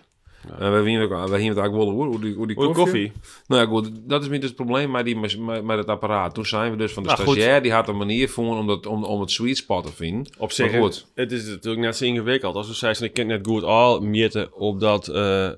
We 0.58 0.82
zien 0.84 1.00
het 1.00 1.08
we 1.08 1.16
zien 1.16 1.48
het 1.48 1.58
eigenlijk 1.58 1.72
wel 1.72 1.90
hoe, 1.90 2.06
hoe 2.06 2.20
die, 2.20 2.34
hoe 2.34 2.46
die 2.46 2.56
koffie. 2.56 2.74
koffie. 2.74 3.12
Nou 3.46 3.62
ja, 3.62 3.68
goed, 3.68 3.90
dat 3.94 4.22
is 4.22 4.28
niet 4.28 4.42
het 4.42 4.54
probleem 4.54 4.90
met, 4.90 5.04
die, 5.04 5.16
met, 5.18 5.38
met 5.64 5.78
het 5.78 5.86
apparaat. 5.86 6.34
Toen 6.34 6.46
zijn 6.46 6.70
we 6.70 6.76
dus 6.76 6.92
van 6.92 7.02
de 7.02 7.08
Nou, 7.08 7.20
goed. 7.22 7.34
stagiair, 7.34 7.62
die 7.62 7.72
had 7.72 7.88
een 7.88 7.96
manier 7.96 8.28
voor 8.28 8.56
om, 8.56 8.66
dat, 8.66 8.86
om, 8.86 9.04
om 9.04 9.20
het 9.20 9.30
sweet 9.30 9.56
spot 9.56 9.86
te 9.86 9.92
vinden. 9.92 10.32
Op 10.38 10.52
zich, 10.52 10.70
Maar 10.72 10.80
goed. 10.80 11.06
het 11.14 11.32
is 11.32 11.46
natuurlijk 11.46 11.82
net 11.82 11.96
zo 11.96 12.04
ingewikkeld. 12.04 12.54
Als 12.54 12.68
we 12.68 12.74
zeiden, 12.74 13.02
ik 13.02 13.12
ken 13.12 13.26
net 13.26 13.46
goed 13.46 13.62
al 13.62 14.00
meten 14.00 14.54
op 14.54 14.80
dat 14.80 15.08
eh, 15.08 15.50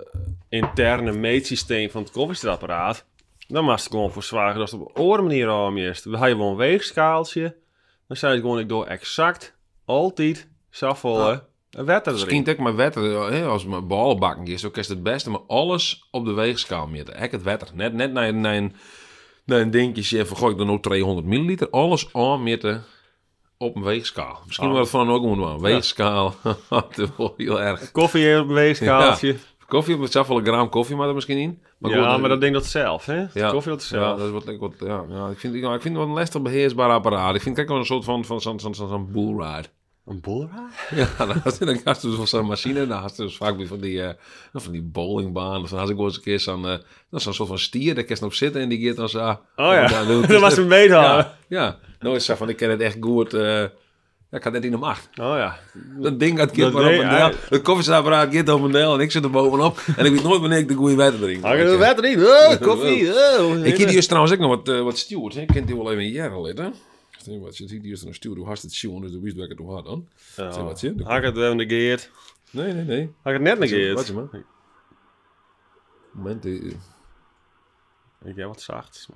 interne 0.48 1.12
meetsysteem 1.12 1.90
van 1.90 2.02
het 2.02 2.10
koffiezetapparaat. 2.10 3.04
Dan 3.48 3.64
mag 3.64 3.82
je 3.82 3.90
gewoon 3.90 4.12
voor 4.12 4.54
dat 4.54 4.70
het 4.70 4.80
op 4.80 4.88
een 4.88 5.02
andere 5.02 5.22
manier 5.22 5.48
aan 5.48 5.78
is. 5.78 6.04
We 6.04 6.18
hebben 6.18 6.38
wel 6.38 6.50
een 6.50 6.56
weegskaaltje. 6.56 7.56
Dan 8.08 8.16
zei 8.16 8.34
je 8.34 8.40
gewoon, 8.40 8.58
ik 8.58 8.68
doe 8.68 8.86
exact, 8.86 9.56
altijd, 9.84 10.48
zoveel 10.70 11.40
wetter 11.84 12.12
Misschien 12.12 12.40
erin. 12.42 12.52
ook 12.54 12.58
maar 12.64 12.76
wetter, 12.76 13.44
als 13.46 13.64
mijn 13.64 13.86
ballenbakken 13.86 14.46
is, 14.46 14.64
ook 14.64 14.76
is 14.76 14.88
het 14.88 15.02
beste, 15.02 15.30
maar 15.30 15.40
alles 15.46 16.08
op 16.10 16.24
de 16.24 16.32
weegschaal 16.32 16.86
meten. 16.86 17.16
Hek 17.16 17.32
het 17.32 17.42
wetter. 17.42 17.68
Net, 17.74 17.92
net 17.92 18.12
naar, 18.12 18.28
een- 18.28 18.40
naar, 18.40 18.54
een, 18.56 18.74
naar 19.44 19.60
een 19.60 19.70
dingetje 19.70 20.26
van, 20.26 20.50
ik 20.50 20.56
doe 20.56 20.66
nog 20.66 20.80
200 20.80 21.26
milliliter. 21.26 21.70
Alles 21.70 22.08
aanmeten 22.14 22.84
op 23.58 23.76
een 23.76 23.82
weegschaal. 23.82 24.38
Misschien 24.46 24.68
Oh. 24.68 24.74
wel 24.74 24.86
van 24.86 25.10
ook 25.10 25.22
moeten 25.22 25.46
doen. 25.46 25.60
Weegschaal, 25.60 26.34
dat 26.68 26.98
is 26.98 27.08
wel 27.16 27.34
heel 27.36 27.60
erg. 27.60 27.90
Koffie 27.92 28.40
op 28.40 28.48
een 28.48 28.54
weegskaaltje. 28.54 29.36
Koffie, 29.66 29.96
met 29.96 30.12
zoveel 30.12 30.40
gram 30.40 30.68
koffie 30.68 30.96
maar 30.96 31.08
er 31.08 31.14
misschien 31.14 31.38
in. 31.38 31.62
Ja, 31.78 32.12
goed, 32.12 32.20
maar 32.20 32.28
dat 32.28 32.40
ding 32.40 32.54
dat 32.54 32.66
zelf, 32.66 33.06
hè? 33.06 33.24
ja, 33.34 33.50
Koffie 33.50 33.70
dat 33.72 33.82
zelf. 33.82 34.02
Ja, 34.04 34.16
dat 34.16 34.26
is 34.26 34.32
wat 34.32 34.48
ik 34.48 34.60
wat. 34.60 34.72
Ja, 34.78 35.04
ja, 35.08 35.28
ik 35.28 35.38
vind, 35.38 35.54
ja, 35.54 35.74
ik 35.74 35.80
vind 35.82 35.94
het 35.94 36.04
wel 36.04 36.12
een 36.12 36.18
lastig 36.18 36.42
beheersbaar 36.42 36.90
apparaat. 36.90 37.34
Ik 37.34 37.42
vind 37.42 37.56
het 37.56 37.64
ook 37.64 37.70
wel 37.70 37.80
een 37.80 37.86
soort 37.86 38.04
van, 38.04 38.24
van 38.24 38.40
zo'n 38.40 38.60
zo'n 38.60 38.74
zo'n 38.74 39.08
bullride. 39.12 39.68
Een 40.06 40.20
boelraad? 40.20 40.72
Ja, 40.94 41.26
dan 41.26 41.40
had 41.44 41.58
je 41.58 41.64
dan 41.64 41.80
had 41.84 42.00
dus 42.00 42.16
wel 42.16 42.26
zo'n 42.26 42.46
machine. 42.46 42.86
Dan 42.86 42.98
had 42.98 43.16
dus 43.16 43.36
vaak 43.36 43.56
weer 43.56 43.66
van 43.66 43.80
die, 43.80 44.02
eh, 44.02 44.14
van 44.52 44.72
die 44.72 44.82
bowlingbaan. 44.82 45.62
Of 45.62 45.70
dan 45.70 45.78
had 45.78 45.90
ik 45.90 45.96
wel 45.96 46.04
eens 46.04 46.16
een 46.16 46.22
keer 46.22 46.40
zo'n, 46.40 46.66
eh, 46.66 46.74
zo'n 47.10 47.34
soort 47.34 47.48
van 47.48 47.58
stier. 47.58 47.94
Daar 47.94 48.04
je 48.08 48.24
op 48.24 48.34
zitten 48.34 48.60
en 48.60 48.68
die 48.68 48.86
gaat 48.86 48.96
dan 48.96 49.08
zo. 49.08 49.28
Oh 49.28 49.36
ja, 49.56 49.86
dan 50.06 50.22
dat 50.22 50.40
was 50.40 50.54
dus- 50.54 50.58
een 50.58 50.68
meedoen. 50.68 51.24
Ja. 51.48 51.78
Nou 52.00 52.14
is 52.16 52.24
zo 52.24 52.34
van, 52.34 52.48
ik 52.48 52.56
ken 52.56 52.70
het 52.70 52.80
echt 52.80 52.96
goed. 53.00 53.34
eh, 53.34 53.64
ja, 54.30 54.38
ik 54.38 54.44
had 54.44 54.52
net 54.52 54.64
in 54.64 54.70
de 54.70 54.76
macht. 54.76 55.08
Oh 55.20 55.36
ja. 55.36 55.58
Dat 56.00 56.20
ding 56.20 56.38
gaat 56.38 56.50
kind 56.50 56.72
maar 56.72 56.84
op 56.84 56.90
een 56.90 57.08
deel. 57.08 57.30
Het 57.50 57.62
koffiezetapparaat 57.62 58.34
gaat 58.34 58.48
op 58.48 58.62
een 58.62 58.72
deel 58.72 58.94
en 58.94 59.00
ik 59.00 59.10
zit 59.10 59.24
er 59.24 59.30
bovenop. 59.30 59.82
En 59.96 60.04
ik 60.04 60.12
weet 60.12 60.22
nooit 60.22 60.40
wanneer 60.40 60.58
ik 60.58 60.68
de 60.68 60.74
goede 60.74 60.94
water 60.94 61.18
drink. 61.18 61.42
Hang 61.44 61.58
er 61.60 61.78
wetter 61.78 62.04
in. 62.04 62.24
Oh, 62.26 62.60
koffie. 62.60 63.12
Oh. 63.38 63.64
Ik 63.66 63.76
heb 63.78 63.88
hier 63.88 64.06
trouwens 64.06 64.32
ook 64.34 64.40
nog 64.40 64.48
wat, 64.64 64.78
wat 64.82 64.98
steward. 64.98 65.36
Ik 65.36 65.46
kent 65.46 65.66
die 65.66 65.76
wel 65.76 65.90
even 65.90 66.02
een 66.02 66.10
jaar 66.10 66.30
geleden. 66.30 66.74
Wat, 67.26 67.56
je 67.56 67.68
ziet 67.68 67.82
hier 67.82 67.92
is 67.92 68.02
een 68.02 68.14
steward. 68.14 68.40
Hoe 68.40 68.48
hast 68.48 68.62
het 68.62 68.72
zien? 68.72 69.00
Dus 69.00 69.10
de 69.12 69.20
wist 69.20 69.36
welke 69.36 69.54
het 69.62 69.66
had 69.66 69.84
dan. 69.84 70.08
Zeg 70.34 70.56
wat 70.56 70.80
je. 70.80 70.94
Had 71.02 71.16
ik 71.16 71.22
het 71.24 71.34
wel 71.36 71.54
negeerd? 71.54 72.10
Nee, 72.50 72.72
nee, 72.72 72.84
nee. 72.84 73.14
Had 73.22 73.32
ik 73.32 73.40
het 73.40 73.42
net 73.42 73.58
Wat 73.58 73.58
negeerd? 73.58 74.06
je 74.06 74.12
man. 74.12 74.44
Moment. 76.12 76.44
eh, 76.44 76.64
Ik 78.24 78.36
heb 78.36 78.46
wat 78.46 78.60
zacht. 78.60 79.08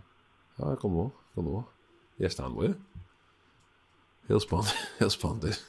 Ja, 0.57 0.75
kom 0.75 0.93
door. 0.95 1.13
Kom 1.35 1.45
door. 1.45 1.69
Jij 2.17 2.29
staan 2.29 2.57
we. 2.57 2.77
Heel 4.27 4.41
spannend. 4.41 4.75
Heel 4.99 5.11
spannend. 5.11 5.67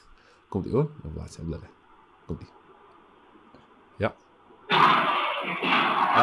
Komt 0.50 0.66
ie 0.66 0.72
hoor. 0.72 0.92
Hij 1.02 1.12
bladeren. 1.46 1.70
Komt 2.26 2.42
ie. 2.42 2.48
Ja. 3.98 4.16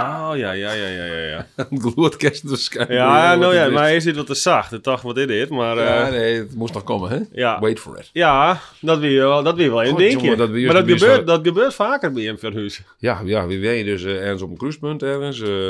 Oh 0.00 0.36
ja, 0.36 0.52
ja, 0.52 0.72
ja, 0.72 0.86
ja, 0.86 1.04
ja. 1.04 1.22
Ja, 1.24 1.46
Een 1.70 1.80
gloedkerst 1.80 2.48
dus 2.48 2.70
ja 2.88 3.34
nou 3.34 3.54
ja, 3.54 3.62
het 3.62 3.72
maar 3.72 3.82
hij 3.82 4.00
zit 4.00 4.16
wat 4.16 4.26
te 4.26 4.34
zacht. 4.34 4.72
Ik 4.72 4.82
dacht 4.84 5.02
wat 5.02 5.14
dit 5.14 5.30
is, 5.30 5.48
maar... 5.48 5.76
is. 5.76 5.82
eh, 5.82 5.88
Ja, 5.88 6.08
nee, 6.08 6.38
het 6.38 6.54
moest 6.54 6.74
nog 6.74 6.84
komen, 6.84 7.10
hè? 7.10 7.18
ja. 7.32 7.60
Wait 7.60 7.80
for 7.80 7.98
it. 7.98 8.10
Ja, 8.12 8.60
dat 8.80 8.98
wil 8.98 9.10
je 9.10 9.20
wel, 9.20 9.42
dat 9.42 9.54
wil 9.56 9.64
je 9.64 9.70
wel 9.70 9.82
in 9.82 9.96
denk 9.96 10.20
je. 10.20 10.36
dat 10.36 10.50
maar 10.50 10.60
dat 10.74 10.88
dat 10.88 10.98
gebeurt, 11.00 11.26
dat 11.26 11.40
gebeurt 11.46 11.74
vaker 11.74 12.12
bij 12.12 12.22
hem 12.22 12.38
Verhuis. 12.38 12.82
Ja, 12.98 13.20
ja, 13.24 13.46
wie 13.46 13.60
weet 13.60 13.78
je 13.78 13.84
dus 13.84 14.04
eh, 14.04 14.22
ergens 14.22 14.42
op 14.42 14.50
een 14.50 14.56
cruisepunt, 14.56 15.02
ergens, 15.02 15.40
eh, 15.40 15.68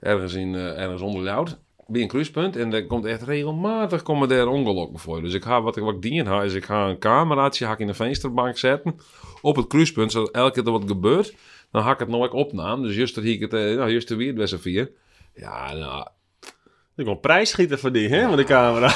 ergens, 0.00 0.34
in, 0.34 0.54
ergens 0.54 1.02
onder 1.02 1.22
Loud, 1.22 1.56
bij 1.86 2.02
een 2.02 2.08
cruisepunt. 2.08 2.56
En 2.56 2.72
er 2.72 2.86
komt 2.86 3.04
echt 3.04 3.22
regelmatig 3.22 4.02
komen 4.02 4.28
daar 4.28 4.46
ongelukken 4.46 4.98
voor. 4.98 5.20
Dus 5.22 5.34
ik 5.34 5.42
ga, 5.44 5.62
wat 5.62 5.76
ik, 5.76 5.82
wat 5.82 5.94
ik 5.94 6.02
dien 6.02 6.26
ga, 6.26 6.42
is 6.42 6.54
ik 6.54 6.64
ga 6.64 6.86
een 6.88 6.98
cameraatje 6.98 7.64
ga 7.66 7.72
ik 7.72 7.78
in 7.78 7.86
de 7.86 7.94
vensterbank 7.94 8.58
zetten 8.58 9.00
op 9.40 9.56
het 9.56 9.66
cruisepunt, 9.66 10.12
zodat 10.12 10.30
elke 10.30 10.52
keer 10.52 10.64
er 10.66 10.78
wat 10.78 10.84
gebeurt, 10.86 11.34
dan 11.70 11.82
ga 11.82 11.92
ik 11.92 11.98
het 11.98 12.08
opnamen. 12.32 12.86
Dus 12.86 12.96
juist 12.96 13.14
dat 13.14 13.24
hier 13.24 13.40
het, 13.40 13.52
eh, 13.52 13.60
nou, 13.60 13.90
weer 14.16 14.34
best 14.34 14.60
vier. 14.60 14.90
Ja, 15.34 15.74
nou, 15.74 16.06
Ik 16.96 17.04
wil 17.04 17.14
prijsschieten 17.14 17.78
voor 17.78 17.92
die, 17.92 18.08
hè, 18.08 18.28
met 18.28 18.36
de 18.36 18.44
camera. 18.44 18.86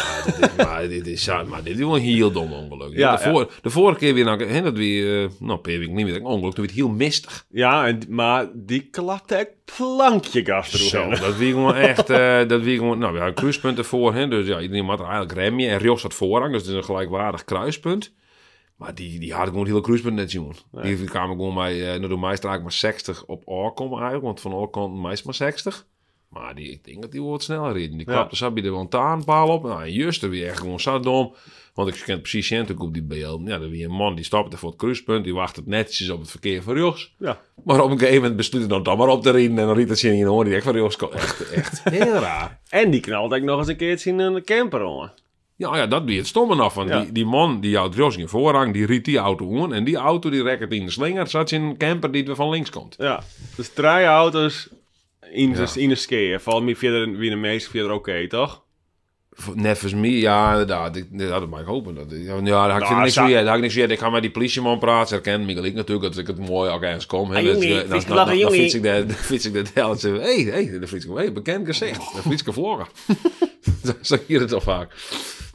dit, 0.40 0.56
maar, 0.56 0.88
dit 0.88 1.06
is, 1.06 1.24
ja, 1.24 1.42
maar 1.42 1.62
dit 1.62 1.72
is 1.72 1.78
wel 1.78 1.96
een 1.96 2.02
heel 2.02 2.32
dom 2.32 2.52
ongeluk. 2.52 2.96
Ja, 2.96 3.16
de, 3.16 3.22
voor, 3.22 3.52
de 3.62 3.70
vorige 3.70 3.98
keer 3.98 4.14
weer, 4.14 4.24
nou, 4.24 4.44
hè, 4.44 4.62
dat 4.62 4.76
weer, 4.76 5.22
eh, 5.22 5.30
nou, 5.38 5.58
paar 5.58 5.78
weken 5.78 5.94
niet 5.94 6.06
meer, 6.06 6.16
een 6.16 6.24
ongeluk, 6.24 6.54
toen 6.54 6.64
werd 6.64 6.76
het 6.76 6.86
heel 6.86 6.96
mistig. 6.96 7.46
Ja, 7.50 7.86
en, 7.86 8.00
maar 8.08 8.48
die 8.54 8.88
klapte 8.90 9.34
echt 9.34 9.50
plankje 9.76 10.44
gas 10.44 10.88
Zo, 10.88 11.10
dat 11.26 11.36
wie 11.36 11.52
gewoon 11.52 11.74
echt, 11.74 12.10
eh, 12.10 12.48
dat 12.48 12.62
wie 12.62 12.76
gewoon, 12.76 12.98
nou 12.98 13.16
ja, 13.16 13.30
kruispunten 13.30 13.84
voor, 13.84 14.14
hè, 14.14 14.28
dus 14.28 14.46
ja, 14.46 14.60
iedereen 14.60 14.86
had 14.86 15.00
eigenlijk 15.00 15.32
remje 15.32 15.68
en 15.68 15.78
Rios 15.78 16.02
had 16.02 16.14
voorrang, 16.14 16.52
dus 16.52 16.60
het 16.60 16.70
is 16.70 16.76
een 16.76 16.84
gelijkwaardig 16.84 17.44
kruispunt. 17.44 18.12
Maar 18.82 18.94
die, 18.94 19.18
die 19.18 19.32
had 19.32 19.40
ik 19.42 19.46
gewoon 19.48 19.60
het 19.60 19.68
hele 19.70 19.82
kruispunt 19.82 20.14
net 20.16 20.30
zien. 20.30 20.52
Die, 20.82 20.96
die 20.96 21.06
kwamen 21.08 21.36
gewoon 21.36 21.54
mij, 21.54 21.80
eh 21.92 21.96
nou 21.98 22.08
door 22.08 22.18
mij 22.18 22.36
straak 22.36 22.62
maar 22.62 22.72
60 22.72 23.24
op 23.26 23.42
aankomen 23.48 23.98
eigenlijk, 24.00 24.24
want 24.24 24.40
van 24.40 24.70
kanten 24.70 25.00
meest 25.00 25.24
maar 25.24 25.34
60. 25.34 25.86
Maar 26.28 26.54
die, 26.54 26.70
ik 26.70 26.84
denk 26.84 27.02
dat 27.02 27.12
die 27.12 27.22
wordt 27.22 27.42
sneller 27.42 27.72
reden. 27.72 27.96
Die 27.98 28.06
Ja. 28.06 28.12
klapte 28.12 28.36
zo 28.36 28.50
bij 28.50 28.62
de 28.62 28.70
lantaarnpaal 28.70 29.48
op. 29.48 29.62
Nou, 29.62 29.82
en 29.82 29.92
juist 29.92 30.22
er 30.22 30.30
weer 30.30 30.48
echt 30.48 30.58
gewoon 30.58 30.80
zo 30.80 31.00
dom. 31.00 31.34
Want 31.74 31.88
ik 31.88 32.02
ken 32.04 32.20
precies 32.20 32.50
natuurlijk 32.50 32.82
op 32.82 32.92
die 32.92 33.02
beeld. 33.02 33.40
Ja, 33.44 33.58
dan 33.58 33.70
weer 33.70 33.84
een 33.84 33.90
man 33.96 34.14
die 34.14 34.24
stapte 34.24 34.56
voor 34.56 34.68
het 34.68 34.78
kruispunt. 34.78 35.24
Die 35.24 35.34
wachtte 35.34 35.62
netjes 35.64 36.10
op 36.10 36.20
het 36.20 36.30
verkeer 36.30 36.62
van 36.62 36.74
Rios. 36.74 37.14
Ja. 37.18 37.40
Maar 37.64 37.82
op 37.82 37.90
een 37.90 37.98
gegeven 37.98 38.20
moment 38.20 38.36
besloot 38.36 38.70
hij 38.70 38.82
dan, 38.82 38.98
maar 38.98 39.08
op 39.08 39.22
te 39.22 39.30
rijden. 39.30 39.58
En 39.58 39.66
dan 39.66 39.76
riet 39.76 39.98
zien 39.98 40.14
in 40.14 40.26
hoor. 40.26 40.44
Die 40.44 40.54
echt 40.54 40.64
van 40.64 40.72
Rios. 40.72 40.96
Echt, 40.96 41.50
echt 41.50 41.82
heel 41.88 42.12
raar. 42.14 42.60
En 42.68 42.90
die 42.90 43.00
knalt 43.00 43.34
ook 43.34 43.42
nog 43.42 43.58
eens 43.58 43.68
een 43.68 43.76
keertje 43.76 44.10
in 44.10 44.18
een 44.18 44.44
camper 44.44 44.80
aan. 44.80 45.12
Ja, 45.56 45.76
ja, 45.76 45.86
dat 45.86 46.04
wie 46.04 46.18
het 46.18 46.26
stomme 46.26 46.54
nog 46.54 46.72
van. 46.72 46.86
Ja. 46.86 47.00
Die, 47.00 47.12
die 47.12 47.24
man 47.26 47.60
die 47.60 47.78
Rios 47.90 48.16
in 48.16 48.28
voorrang. 48.28 48.72
Die 48.72 48.86
riet 48.86 49.04
die 49.04 49.18
auto 49.18 49.62
aan. 49.62 49.74
En 49.74 49.84
die 49.84 49.96
auto 49.96 50.30
die 50.30 50.42
rekkert 50.42 50.72
in 50.72 50.84
de 50.84 50.90
slinger. 50.90 51.26
Zat 51.28 51.50
in 51.50 51.62
een 51.62 51.76
camper 51.76 52.12
die 52.12 52.34
van 52.34 52.50
links 52.50 52.70
komt. 52.70 52.94
Ja, 52.98 53.22
dus 53.56 53.68
drie 53.72 54.04
auto's 54.04 54.68
in, 55.32 55.50
Ja. 55.50 55.64
de 55.64 55.80
in 55.80 55.88
de 55.88 55.94
skeer. 55.94 56.40
Valt 56.40 56.62
me 56.62 56.76
verder 56.76 57.16
wie 57.16 57.30
de 57.30 57.36
meeste 57.36 57.70
verder 57.70 57.90
oké, 57.92 58.28
toch? 58.28 58.62
Nevens 59.54 59.94
me, 59.94 60.18
ja, 60.18 60.50
inderdaad. 60.50 60.96
Ik, 60.96 61.18
dat 61.18 61.48
mag 61.48 61.60
ik 61.60 61.66
hopen. 61.66 61.94
Dat, 61.94 62.06
ja, 62.10 62.34
ja, 62.34 62.40
daar 62.66 62.70
had 62.70 62.82
ik 62.82 62.88
Nou, 62.88 63.02
niks. 63.02 63.14
Daar 63.14 63.44
had 63.46 63.54
ik 63.56 63.60
niks. 63.60 63.76
Ik 63.76 63.98
ga 63.98 64.10
met 64.10 64.22
die 64.22 64.30
politieman 64.30 64.78
praten. 64.78 65.08
Ze 65.08 65.14
herkennen 65.14 65.46
me 65.46 65.54
gelijk 65.54 65.74
natuurlijk 65.74 66.14
dat 66.14 66.18
ik 66.18 66.26
het 66.26 66.48
mooi 66.48 66.70
ook 66.70 66.82
eens 66.82 67.06
kom. 67.06 67.30
hè. 67.30 67.36
Eh, 67.38 67.44
dan- 67.44 67.60
dan- 67.88 68.16
dan- 68.26 68.38
Dan 68.40 68.50
fiets 68.50 68.74
ik 68.74 68.82
dan 68.82 69.10
fiets 69.30 69.46
ik 69.46 69.70
hel 69.74 69.96
hey, 71.16 71.32
bekend 71.32 71.66
gezicht. 71.66 72.14
De 72.14 72.20
Frieske 72.22 72.52
vlogger. 72.52 72.86
Zo 73.84 73.92
zeg 74.00 74.20
je 74.26 74.38
het 74.38 74.52
al 74.52 74.60
vaak. 74.60 74.94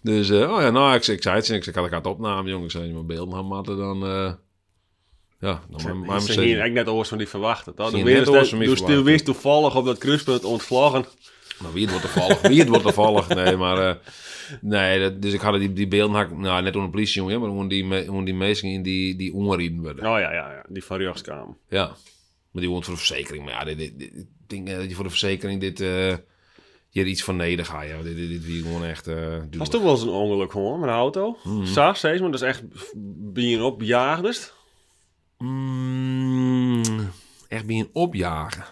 Dus, 0.08 0.30
eh, 0.30 0.52
oh 0.52 0.62
ja, 0.62 0.70
nou, 0.70 0.96
ik, 0.96 1.08
ik 1.08 1.22
zei 1.22 1.36
het, 1.36 1.50
ik 1.50 1.64
zei, 1.64 1.86
ik 1.86 1.92
had 1.92 2.04
het 2.04 2.08
opname, 2.08 2.50
jongen. 2.50 2.66
Ik 2.66 2.72
zei, 2.72 2.94
mijn 2.94 3.06
beelden 3.06 3.34
gaan 3.34 3.46
matten, 3.46 3.78
dan, 3.78 4.04
eh, 4.04 4.34
ja, 5.40 5.62
dan 5.70 5.82
maar, 5.84 5.96
maar 5.96 6.22
Ze 6.22 6.32
hier 6.32 6.42
eigenlijk 6.60 6.74
net 6.74 6.88
oors 6.88 7.10
van 7.10 7.18
die 7.18 7.28
verwachten, 7.28 7.76
toch? 7.76 7.92
Net 7.92 8.30
oors 8.30 8.50
van 8.50 8.60
die 8.60 8.68
dus 8.68 8.82
toen 8.82 9.04
wist 9.04 9.26
toevallig 9.26 9.76
op 9.76 9.86
dat 9.86 9.98
kruispunt 9.98 10.44
ontvloggen. 10.44 11.06
Nou, 11.60 11.74
wie 11.74 11.88
het 11.88 11.92
wordt 11.92 12.14
toevallig, 12.14 12.42
wie 12.42 12.60
het 12.60 12.68
wordt 12.68 12.84
toevallig. 12.84 13.28
Nee, 13.28 13.56
maar... 13.56 13.90
eh, 13.90 13.96
nee, 14.62 15.00
dat, 15.00 15.22
dus 15.22 15.34
ik 15.34 15.42
had 15.42 15.60
die, 15.60 15.74
die 15.74 15.88
beelden, 15.88 16.16
had 16.16 16.38
nou, 16.38 16.64
net 16.64 16.76
onder 16.76 16.90
de 16.92 16.96
politie, 16.96 17.22
jongen, 17.22 17.40
maar 17.40 17.50
hoe 17.50 17.70
die, 17.70 18.24
die 18.24 18.34
mensen 18.34 18.70
in 18.70 18.82
die, 18.82 19.16
die 19.16 19.34
onrieden 19.34 19.82
werden. 19.82 20.04
Oh 20.06 20.20
ja, 20.20 20.32
ja, 20.34 20.52
ja. 20.52 20.64
Die 20.70 20.84
van. 20.84 21.58
Ja, 21.70 21.86
maar 22.52 22.62
die 22.62 22.70
woont 22.70 22.86
voor 22.86 22.94
de 22.94 23.00
verzekering. 23.00 23.46
Maar 23.46 23.54
ja, 23.54 23.64
dit, 23.64 23.78
dit, 23.78 24.00
dit- 24.00 24.14
ik 24.16 24.26
denk 24.48 24.68
dat 24.70 24.90
je 24.90 24.96
voor 24.96 25.04
de 25.04 25.10
verzekering 25.10 25.62
dit... 25.62 25.80
eh 27.02 27.08
iets 27.08 27.24
van 27.24 27.36
neder 27.36 27.66
ga 27.66 27.82
je. 27.82 28.04
Dit, 28.04 28.16
dit, 28.16 28.30
dit 28.30 28.46
wie 28.46 28.62
gewoon 28.62 28.84
echt... 28.84 29.08
eh 29.08 29.16
duur. 29.50 29.60
Was 29.60 29.70
toch 29.70 29.82
wel 29.82 29.92
eens 29.92 30.02
een 30.02 30.10
ongeluk 30.10 30.52
gewoon 30.52 30.80
met 30.80 30.90
een 30.90 30.96
auto? 30.96 31.38
Mhm. 31.44 31.66
Sa, 31.66 31.94
steeds, 31.94 32.22
maar 32.22 32.32
dat 32.32 32.42
is 32.42 32.48
echt 32.48 32.64
ben 33.34 33.44
je. 33.44 34.54
Mm, 35.38 36.82
echt 37.48 37.66
bij 37.66 37.76
een 37.80 37.90
opjagen. 37.94 38.66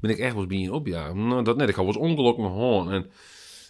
Ben 0.00 0.10
ik 0.10 0.18
echt 0.18 0.32
wel 0.32 0.42
eens 0.42 0.52
bij 0.54 0.62
een 0.64 0.72
opjagen? 0.72 1.28
Nou, 1.28 1.44
dat 1.44 1.56
net. 1.56 1.68
Ik 1.68 1.74
had 1.74 1.84
wel 1.84 1.94
eens 1.94 2.02
ongeluk 2.02 2.36
met 2.36 2.46
gewoon. 2.50 2.90
En 2.92 3.00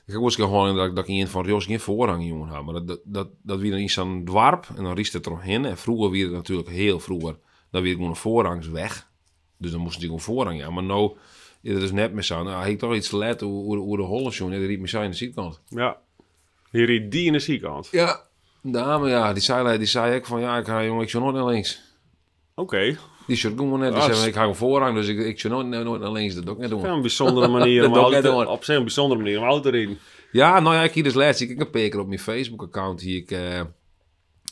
ik 0.07 0.14
had 0.14 0.14
wel 0.14 0.23
eens 0.25 0.35
gewoon 0.35 0.76
dat, 0.76 0.87
ik- 0.88 0.95
dat 0.95 1.09
ik 1.09 1.14
in 1.14 1.26
van 1.28 1.47
Ros 1.49 1.64
geen 1.67 1.81
voorrang 1.81 2.26
jongen 2.26 2.49
had. 2.49 2.64
Maar 2.64 2.75
dat, 2.75 2.87
dat, 2.87 3.00
dat, 3.05 3.28
dat 3.43 3.59
weer 3.59 3.71
dan 3.71 3.81
iets 3.81 3.99
aan 3.99 4.25
dwarp. 4.25 4.67
En 4.76 4.85
dan 4.85 4.95
riest 4.95 5.12
het 5.12 5.26
eromheen. 5.26 5.64
En 5.64 5.76
vroeger 5.78 6.11
weer 6.11 6.25
het 6.25 6.35
natuurlijk 6.35 6.69
heel 6.69 7.00
vroeger. 7.00 7.37
Dan 7.71 7.83
weer 7.83 7.95
gewoon 7.95 8.09
een 8.09 8.17
voorrangs 8.17 8.69
weg. 8.69 9.11
Dus 9.59 9.71
dan 9.71 9.81
moest 9.81 9.97
ik 9.97 10.02
gewoon 10.02 10.21
voorrang. 10.21 10.59
Ja, 10.59 10.71
maar 10.71 10.83
nou... 10.85 11.17
Ja, 11.60 11.72
dat 11.74 11.82
is 11.82 11.92
net 11.92 12.12
meer 12.12 12.22
zo. 12.22 12.42
Nou, 12.42 12.68
ik 12.68 12.78
toch 12.78 12.94
iets 12.94 13.10
let 13.10 13.40
hoe, 13.40 13.64
hoe, 13.64 13.76
hoe 13.76 13.96
de 13.96 14.30
jongen. 14.34 14.52
Ja, 14.54 14.58
die 14.58 14.68
riep 14.68 14.80
me 14.80 14.88
zo 14.88 15.00
aan 15.00 15.10
de 15.10 15.16
zijkant. 15.16 15.60
Ja. 15.68 15.96
Hier 16.70 16.86
riet 16.86 17.10
die 17.12 17.26
in 17.26 17.32
de 17.32 17.38
ziekenkant. 17.38 17.88
Ja. 17.90 18.20
Dame, 18.62 19.08
ja. 19.08 19.32
Die 19.32 19.42
zei, 19.42 19.78
die 19.78 19.86
zei 19.86 20.14
ik 20.14 20.26
van... 20.26 20.40
Ja, 20.40 20.58
ik 20.58 20.66
ga 20.66 20.84
jongen, 20.84 21.02
ik 21.02 21.10
zou 21.10 21.22
nooit 21.22 21.36
naar 21.36 21.44
links. 21.46 21.82
Oké. 22.54 22.96
Die 23.26 23.36
shirt 23.36 23.56
gewoon 23.56 23.78
net. 23.78 23.92
Die 23.92 23.98
Ah, 24.02 24.04
zei, 24.06 24.16
s- 24.16 24.26
ik 24.26 24.34
ga 24.34 24.52
voorrang, 24.52 24.94
dus 24.94 25.08
ik, 25.08 25.18
ik 25.18 25.40
zou 25.40 25.52
nooit, 25.66 25.84
nooit 25.84 26.00
naar 26.00 26.12
links. 26.12 26.34
Dat 26.34 26.44
doe 26.46 26.54
ik 26.54 26.60
net 26.60 26.70
doen. 26.70 26.80
Ja, 26.80 26.88
een 26.88 27.00
bijzondere 27.00 27.48
manier 27.48 27.84
om 27.86 27.92
Dat 27.92 28.12
auto, 28.12 28.42
op 28.44 28.64
zich 28.64 28.76
een 28.76 28.82
bijzondere 28.82 29.20
manier 29.22 29.38
om 29.38 29.44
auto 29.44 29.60
te 29.60 29.70
rijden. 29.70 29.98
Ja, 30.32 30.60
nou 30.60 30.74
ja, 30.74 30.82
ik 30.82 30.92
hier 30.92 31.02
dus 31.02 31.14
laatst. 31.14 31.40
Ik 31.40 31.48
heb 31.48 31.58
een 31.60 31.70
paar 31.70 31.88
keer 31.88 31.98
op 32.00 32.06
mijn 32.06 32.18
Facebook-account 32.20 33.00
hier. 33.00 33.16
Ik, 33.16 33.30
eh 33.30 33.60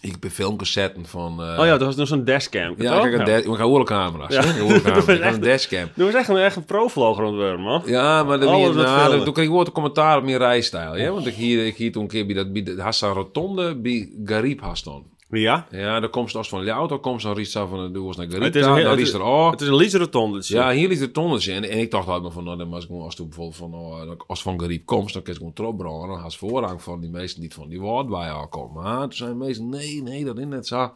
ik 0.00 0.16
heb 0.20 0.30
filmpjes 0.32 0.72
zetten 0.72 1.06
van. 1.06 1.42
eh, 1.42 1.58
oh 1.58 1.64
ja, 1.64 1.70
dat 1.70 1.80
was 1.80 1.96
nog 1.96 2.08
zo'n 2.08 2.24
dashcam. 2.24 2.74
ja, 2.78 2.96
toch? 2.96 3.04
ik 3.06 3.10
heb 3.10 3.20
een 3.20 3.32
ja. 3.32 3.40
da- 3.42 3.50
ik 3.52 3.56
ga 3.56 3.64
oorlog 3.64 3.86
camera's. 3.88 4.34
Ja. 4.34 4.42
hè, 4.44 4.74
ik 5.14 5.24
een 5.34 5.40
dashcam. 5.40 5.88
Dat 5.94 6.06
was 6.06 6.14
echt 6.14 6.28
een, 6.28 6.36
echt 6.36 6.56
een 6.56 6.64
pro-vlogger 6.64 7.24
ontwerpen, 7.24 7.62
man. 7.62 7.82
Ja, 7.86 8.24
maar 8.24 8.38
dan, 8.40 8.54
weer, 8.56 8.64
filmen. 8.72 9.10
dan, 9.10 9.24
toen 9.24 9.32
kreeg 9.32 9.44
ik 9.46 9.50
woord 9.50 9.66
een 9.66 9.72
commentaar 9.72 10.16
op 10.16 10.24
mijn 10.24 10.36
rijstijl. 10.38 10.96
Ja? 10.96 11.10
Want 11.10 11.26
ik 11.26 11.34
hier, 11.34 11.66
ik 11.66 11.76
hier 11.76 11.92
toen 11.92 12.02
een 12.02 12.08
keer 12.08 12.26
bij 12.26 12.34
dat 12.34 12.52
bij 12.52 12.62
de 12.62 12.82
Hassan 12.82 13.12
Rotonde 13.12 13.76
bij 13.76 14.10
Garib 14.24 14.60
Haston. 14.60 15.14
Ja. 15.30 15.66
Ja, 15.70 16.00
dan 16.00 16.10
komt 16.10 16.34
als 16.34 16.48
van 16.48 16.64
de 16.64 16.70
auto, 16.70 16.98
komt 16.98 17.22
dan 17.22 17.44
ze 17.44 17.66
van 17.66 17.92
de 17.92 17.98
naar 18.16 18.26
Garib. 18.26 18.42
Het 18.42 18.56
is 18.56 18.66
een 18.66 18.82
dan 18.82 18.98
het 18.98 19.12
er 19.12 19.22
oh. 19.22 19.50
Het 19.50 19.60
is 19.60 19.68
een. 19.68 20.54
Ja, 20.54 20.72
hier 20.72 20.88
ligt 20.88 21.00
de 21.00 21.10
tonnetje. 21.10 21.52
En, 21.52 21.64
en 21.64 21.78
ik 21.78 21.90
dacht 21.90 22.06
altijd 22.06 22.22
maar 22.22 22.32
van, 22.32 22.44
nou, 22.44 22.56
dan 22.58 22.76
ik 22.76 22.86
gewoon, 22.86 23.02
als 23.02 23.14
toen 23.14 23.26
bijvoorbeeld 23.28 23.56
van, 23.56 23.74
oh, 23.74 24.10
als 24.26 24.42
van 24.42 24.60
Gariep 24.60 24.86
komst, 24.86 25.14
dan 25.14 25.22
kun 25.22 25.32
je 25.32 25.38
gewoon 25.38 25.52
terugbrengen. 25.52 26.08
Dan 26.08 26.20
gaat 26.20 26.32
ze 26.32 26.38
voorrang 26.38 26.82
van 26.82 27.00
die 27.00 27.10
meesten 27.10 27.42
niet 27.42 27.54
van 27.54 27.68
die 27.68 27.80
woord 27.80 28.08
bij 28.08 28.26
jou 28.26 28.46
komen. 28.46 28.82
Maar 28.82 29.00
toen 29.00 29.12
zijn 29.12 29.38
meesten, 29.38 29.68
nee, 29.68 30.02
nee, 30.02 30.24
dat 30.24 30.38
is 30.38 30.44
net 30.44 30.66
zo. 30.66 30.94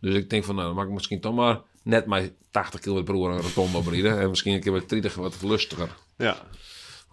Dus 0.00 0.14
ik 0.14 0.30
denk 0.30 0.44
van, 0.44 0.54
nou, 0.54 0.66
dan 0.66 0.76
mag 0.76 0.84
ik 0.84 0.90
misschien 0.90 1.20
toch 1.20 1.34
maar 1.34 1.60
net 1.82 2.06
mijn 2.06 2.30
80 2.50 2.80
km 2.80 3.04
per 3.04 3.14
uur 3.14 3.30
een 3.30 3.40
rotonde 3.40 3.78
oprijden. 3.78 4.20
En 4.20 4.28
misschien 4.28 4.54
een 4.54 4.60
keer 4.60 4.72
met 4.72 4.88
30 4.88 5.14
wat 5.14 5.42
lustiger. 5.42 5.96
ja. 6.16 6.36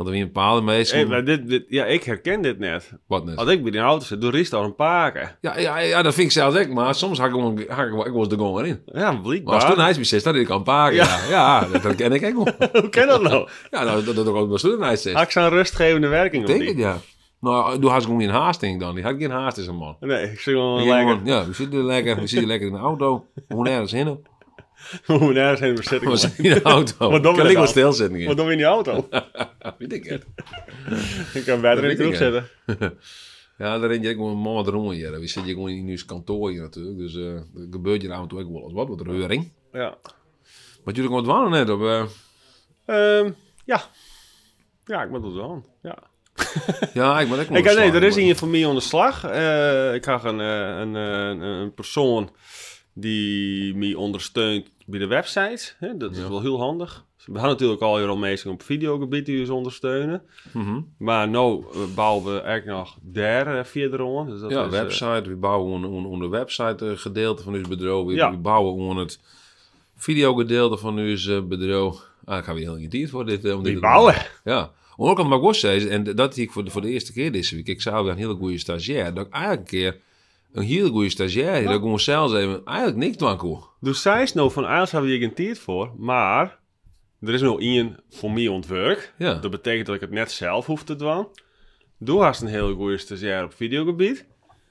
Want 0.02 0.14
er 0.14 0.20
weer 0.20 0.28
een 0.28 0.34
bepaalde 0.34 0.62
meesten. 0.62 0.98
Hey, 0.98 1.08
maar 1.08 1.26
dit, 1.26 1.48
dit, 1.48 1.64
ja, 1.68 1.86
ik 1.86 2.04
herken 2.04 2.42
dit 2.42 2.60
net. 2.60 2.92
wat 3.08 3.26
net? 3.26 3.38
Als 3.38 3.50
ik 3.50 3.62
bij 3.62 3.72
die 3.72 3.80
auto 3.82 4.06
zit, 4.06 4.22
door 4.22 4.48
al 4.52 4.64
een 4.64 4.76
paken. 4.76 5.38
Ja, 5.42 5.60
ja, 5.60 5.78
ja, 5.80 6.02
dat 6.02 6.14
vind 6.14 6.26
ik 6.26 6.32
zelfs 6.34 6.58
ik. 6.58 6.74
Maar 6.74 6.96
soms 6.96 7.20
ga 7.20 7.26
ik 7.26 7.32
gewoon, 7.32 7.64
ga 7.68 7.84
ik, 7.84 8.06
ik 8.06 8.14
was 8.14 8.28
er 8.28 8.34
gewoon 8.34 8.66
in. 8.66 8.82
Ja, 8.86 8.92
Maar 8.94 9.06
als 9.06 9.14
toen 9.14 9.22
blijkbaar. 9.22 9.78
hij 9.78 9.90
is 9.90 10.10
zit, 10.10 10.24
dat 10.24 10.36
ik 10.36 10.46
kan 10.46 10.64
paken. 10.64 10.96
Ja, 10.96 11.20
ja, 11.30 11.68
dat 11.68 11.84
herken 11.84 12.12
ik 12.12 12.38
ook 12.38 12.44
wel. 12.58 12.70
Hoe 12.82 12.90
ken 12.90 13.08
dat 13.08 13.22
nou? 13.22 13.50
Ja, 13.70 13.84
dat 13.84 14.06
doe 14.06 14.30
ik 14.30 14.36
ook 14.36 14.52
als 14.52 14.62
toen 14.62 14.82
hij 14.82 14.96
zit. 14.96 15.14
Had 15.14 15.24
ik 15.24 15.32
zo'n 15.32 15.50
rustgevende 15.50 16.08
werking 16.08 16.50
Ik 16.50 16.58
denk 16.58 16.68
het, 16.70 16.78
ja. 16.78 16.98
Nou, 17.40 17.80
doe 17.80 17.90
haast 17.90 18.06
gewoon 18.06 18.22
geen 18.22 18.30
haast, 18.30 18.60
denk 18.60 18.74
ik 18.74 18.80
dan. 18.80 18.96
Die 18.96 19.04
had 19.04 19.16
geen 19.18 19.32
haast, 19.32 19.58
is 19.58 19.68
een 19.68 19.76
man. 19.76 19.96
Nee, 20.00 20.32
ik 20.32 20.40
zie 20.40 20.54
gewoon 20.54 20.88
lekker. 20.88 21.00
gewoon, 21.00 21.26
ja, 21.26 21.46
we 21.48 21.54
zitten 21.54 21.86
lekker, 21.86 22.16
we 22.16 22.28
zitten 22.28 22.48
lekker 22.48 22.68
in 22.68 22.74
de 22.74 22.80
auto. 22.80 23.26
Hoe 23.48 23.64
nergens 23.64 23.92
heen. 23.92 24.26
Hoe 25.06 25.34
nergens 25.34 25.60
heen 25.60 25.76
we 25.76 25.84
zitten. 25.84 26.10
We 26.12 26.44
in 26.50 26.54
de 26.54 26.62
auto. 26.62 27.10
Wat 27.10 27.22
we 27.22 27.22
kan 27.22 27.36
ik 27.38 27.44
dan? 27.44 27.54
wel 27.54 27.68
stilzitten 27.68 28.18
hier. 28.18 28.28
Wat 28.28 28.38
doen 28.38 28.46
we 28.46 28.52
in 28.52 28.58
die 28.58 28.68
auto? 28.68 29.08
Weet 29.78 29.94
ik 29.94 30.04
het. 30.04 30.26
ik 31.34 31.44
kan 31.46 31.60
verder 31.60 31.84
in 31.84 31.90
de 31.90 31.90
ik, 31.90 31.98
kroeg 31.98 32.12
ja. 32.12 32.18
zitten. 32.18 33.00
Ja, 33.58 33.80
daar 33.80 33.90
ren 33.90 34.02
je 34.02 34.10
gewoon 34.10 34.44
wat 34.44 34.68
rommel 34.68 34.92
hier. 34.92 35.20
We 35.20 35.28
zitten 35.28 35.54
gewoon 35.54 35.70
in 35.70 35.90
ons 35.90 36.06
kantoor 36.06 36.50
hier 36.50 36.62
natuurlijk. 36.62 36.98
Dus 36.98 37.16
eh 37.16 37.34
er 37.34 37.68
gebeurt 37.72 38.02
hier 38.02 38.12
af 38.12 38.22
en 38.22 38.28
toe 38.28 38.40
ook 38.40 38.52
wel 38.52 38.64
eens 38.64 38.74
wat. 38.74 38.88
Wat 38.88 39.02
reuring. 39.02 39.52
Ja. 39.72 39.98
Maar 40.84 40.94
jullie 40.94 41.10
wat 41.10 41.26
waren 41.26 41.52
net 41.52 41.70
op... 41.70 41.82
eh, 41.82 42.04
Ehm, 42.86 43.32
ja. 43.66 43.82
Ja, 44.86 45.04
ik 45.04 45.12
ben 45.12 45.24
het 45.24 45.34
wel. 45.34 45.66
Ja. 45.82 45.98
ja, 46.94 47.20
ik 47.20 47.30
ben 47.30 47.40
ook 47.40 47.48
wel 47.48 47.58
Ik, 47.58 47.64
nee, 47.64 47.92
er 47.92 48.04
is 48.04 48.16
hier 48.16 48.36
van 48.36 48.50
mij 48.50 48.66
onder 48.66 48.84
slag. 48.84 49.24
Eh, 49.24 49.94
ik 49.94 50.06
had 50.06 50.24
een, 50.24 50.40
een, 50.40 50.94
een, 50.94 51.42
een 51.42 51.74
persoon 51.74 52.30
die 52.94 53.76
me 53.76 53.98
ondersteunt 53.98 54.68
bij 54.86 55.00
de 55.00 55.08
website. 55.08 55.74
Hè? 55.80 55.98
Dat 55.98 56.12
is 56.12 56.18
Ja. 56.18 56.30
wel 56.30 56.42
heel 56.42 56.60
handig. 56.60 57.06
We 57.26 57.40
gaan 57.40 57.48
natuurlijk 57.48 57.82
al 57.82 57.98
hier 57.98 58.08
al 58.08 58.18
mensen 58.18 58.52
op 58.52 58.64
videogebied 58.64 59.26
die 59.26 59.40
ons 59.40 59.50
ondersteunen. 59.50 60.22
Mhm. 60.54 60.80
Maar 60.98 61.28
nu 61.28 61.38
eh, 61.38 61.64
bouwen 61.96 62.34
we 62.34 62.40
eigenlijk 62.42 62.78
nog 62.78 62.98
daar 63.02 63.66
verder 63.66 64.18
aan. 64.20 64.30
Dus 64.30 64.40
dat 64.40 64.52
Ja, 64.52 64.60
is, 64.66 64.74
eh, 64.74 64.82
website. 64.82 65.30
We 65.30 65.36
bouwen 65.36 65.72
onder, 65.84 66.10
onder 66.10 66.30
website 66.30 66.90
eh, 66.90 66.98
gedeelte 66.98 67.44
van 67.44 67.54
ons 67.56 67.68
bedrijf. 67.68 68.06
We, 68.06 68.14
Ja. 68.14 68.32
we 68.32 68.38
bouwen 68.38 68.74
onder 68.74 68.98
het 69.04 69.20
videogedeelte 69.96 70.78
van 70.78 71.00
ons 71.00 71.26
bedrijf. 71.48 71.96
Ah, 72.26 72.38
ik 72.38 72.44
ga 72.44 72.54
weer 72.54 72.64
heel 72.64 72.74
geïnteresseerd 72.76 73.10
voor 73.12 73.26
dit. 73.26 73.54
om 73.54 73.64
dit 73.64 73.72
doen. 73.74 73.82
bouwen. 73.82 74.16
Ja, 74.44 74.72
ook 74.98 75.20
aan 75.20 75.32
het 75.32 75.42
maar 75.42 75.56
zeggen, 75.56 75.90
en 75.92 76.16
dat 76.16 76.34
zie 76.34 76.44
ik 76.44 76.52
voor 76.52 76.64
de, 76.66 76.72
voor 76.72 76.82
de 76.82 76.90
eerste 76.90 77.14
keer 77.14 77.32
deze 77.32 77.56
week. 77.56 77.68
Ik 77.68 77.82
zou 77.82 78.04
weer 78.04 78.12
een 78.12 78.18
hele 78.18 78.34
goede 78.36 78.58
stagiair. 78.58 79.14
Dat 79.14 79.26
ik 79.26 79.34
eigenlijk 79.34 79.62
een 79.62 79.68
keer 79.80 80.00
een 80.54 80.64
hele 80.64 80.90
goede 80.90 81.10
stagiair. 81.10 81.64
Dat 81.64 81.74
gewoon 81.74 82.00
zelfs 82.00 82.34
even 82.34 82.62
eigenlijk 82.66 82.98
niks 82.98 83.18
doen 83.18 83.38
kon. 83.38 83.60
Dus 83.80 84.02
zij 84.02 84.22
is 84.22 84.34
nou 84.34 84.52
van 84.52 84.64
eigenlijk 84.64 84.92
hebben 84.92 85.12
we 85.12 85.18
geen 85.18 85.34
tijd 85.34 85.60
voor. 85.60 85.92
Maar 85.98 86.60
er 87.22 87.34
is 87.34 87.42
nog 87.42 87.60
één 87.60 88.00
voor 88.10 88.32
mij 88.32 88.48
ontwerp. 88.48 89.14
Ja. 89.18 89.34
Dat 89.34 89.52
betekent 89.52 89.86
dat 89.86 89.96
ik 89.96 90.02
het 90.02 90.12
net 90.12 90.32
zelf 90.32 90.66
hoef 90.66 90.84
te 90.84 90.96
doen. 90.96 91.28
Doe 92.00 92.22
haast 92.22 92.42
een 92.42 92.48
hele 92.48 92.74
goede 92.74 92.98
stagiair 92.98 93.44
op 93.44 93.54
videogebied. 93.54 94.26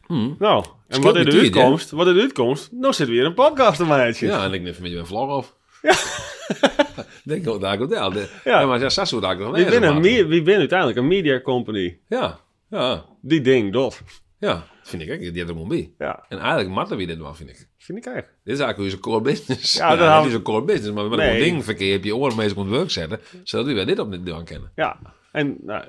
Hm. 0.07 0.31
Nou, 0.39 0.65
en 0.89 1.01
wat 1.03 1.17
is 1.17 1.25
de 1.25 1.39
uitkomst? 1.41 1.91
Wat 1.91 2.07
is 2.07 2.15
de 2.15 2.21
uitkomst? 2.21 2.73
Nou 2.73 2.93
zit 2.93 3.09
weer 3.09 3.25
een 3.25 3.35
podcast. 3.35 3.81
Ja, 3.81 4.45
en 4.45 4.53
ik 4.53 4.63
neem 4.63 4.75
een 4.77 4.83
beetje 4.83 4.99
een 4.99 5.07
vlog 5.07 5.31
af. 5.31 5.57
Ja. 5.83 5.95
Denk 7.25 7.47
ik, 7.47 7.61
daar 7.61 7.79
komt 7.79 7.91
wel. 7.91 8.13
Ja. 8.45 8.67
Maar 8.67 8.81
ja, 8.81 8.89
Sasso 8.89 9.21
daar 9.21 9.37
me- 9.37 10.27
wie 10.29 10.43
ben 10.43 10.59
uiteindelijk 10.59 10.99
een 10.99 11.07
media 11.07 11.41
company? 11.41 11.99
Ja, 12.09 12.41
ja, 12.71 13.05
Die 13.23 13.41
ding, 13.41 13.73
dat. 13.73 14.03
Ja. 14.41 14.53
Dat 14.55 14.65
vind 14.83 15.03
ik 15.03 15.11
ook. 15.13 15.19
Die 15.19 15.33
hebben 15.45 15.57
er 15.63 15.67
bij. 15.69 15.93
Ja, 15.99 16.25
En 16.29 16.39
eigenlijk 16.39 16.71
matten 16.71 16.97
we 16.97 17.07
dit 17.07 17.19
wel, 17.19 17.35
vind 17.35 17.51
ik. 17.51 17.69
vind 17.79 17.99
ik 17.99 18.07
eigenlijk. 18.07 18.35
Dit 18.45 18.55
is 18.55 18.61
eigenlijk 18.61 18.93
onze 18.93 19.03
core 19.03 19.21
business. 19.21 19.77
Ja, 19.77 19.97
dat 19.97 20.27
is 20.27 20.33
een 20.33 20.43
core 20.43 20.65
business. 20.65 20.91
Maar 20.93 21.09
met 21.09 21.19
Nee. 21.19 21.35
een 21.35 21.41
ding 21.45 21.65
verkeer 21.65 21.93
heb 21.93 22.05
je 22.05 22.17
oren 22.17 22.37
mee 22.37 22.55
kon 22.55 22.71
werk 22.71 22.91
zetten. 22.91 23.21
Zodat 23.45 23.67
we 23.67 23.85
dit 23.85 23.99
op 23.99 24.11
dit 24.11 24.27
doen 24.27 24.45
kennen. 24.45 24.73
Ja, 24.75 24.99
en 25.33 25.57
nou, 25.63 25.85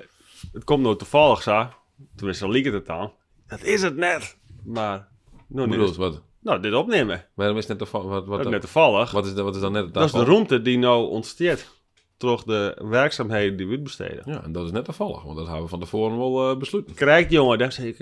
het 0.52 0.64
komt 0.64 0.82
nou 0.82 0.96
toevallig 0.96 1.42
zo. 1.42 1.68
Tenminste, 2.16 2.48
liep 2.48 2.64
het 2.64 2.74
het 2.74 2.88
aan. 2.88 3.12
Dat 3.46 3.62
is 3.62 3.82
het 3.82 3.96
net. 3.96 4.36
Maar, 4.64 5.08
nou, 5.48 5.68
bedoel 5.68 5.94
wat? 5.94 6.22
nou 6.40 6.60
dit 6.60 6.72
opnemen. 6.74 7.26
Maar 7.34 7.46
dat 7.46 7.56
is 7.56 7.66
net 7.66 7.78
toevallig. 7.78 8.06
Wat, 8.06 8.26
wat, 8.26 8.42
dan- 8.42 8.52
net 8.52 8.60
toevallig. 8.60 9.10
wat, 9.10 9.26
is, 9.26 9.34
de- 9.34 9.42
wat 9.42 9.54
is 9.54 9.60
dan 9.60 9.72
net 9.72 9.84
het 9.84 9.94
Dat 9.94 10.04
is 10.04 10.12
de 10.12 10.24
ruimte 10.24 10.62
die 10.62 10.78
nou 10.78 11.08
ontsteert. 11.08 11.80
De 12.22 12.76
werkzaamheden 12.82 13.56
die 13.56 13.66
we 13.66 13.72
uitbesteden. 13.72 14.22
Ja, 14.24 14.42
en 14.44 14.52
dat 14.52 14.64
is 14.64 14.70
net 14.70 14.84
toevallig, 14.84 15.22
want 15.22 15.36
dat 15.36 15.46
hebben 15.46 15.64
we 15.64 15.70
van 15.70 15.80
tevoren 15.80 16.18
wel 16.18 16.50
eh 16.50 16.58
besloten. 16.58 16.94
Krijg 16.94 17.30
jongen, 17.30 17.58
daar 17.58 17.78
ik. 17.82 17.96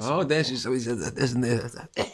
Oh, 0.00 0.26
deze 0.26 0.52
is, 0.52 0.64
is, 0.64 0.86
is, 0.86 1.12
is 1.14 1.32
een 1.32 1.40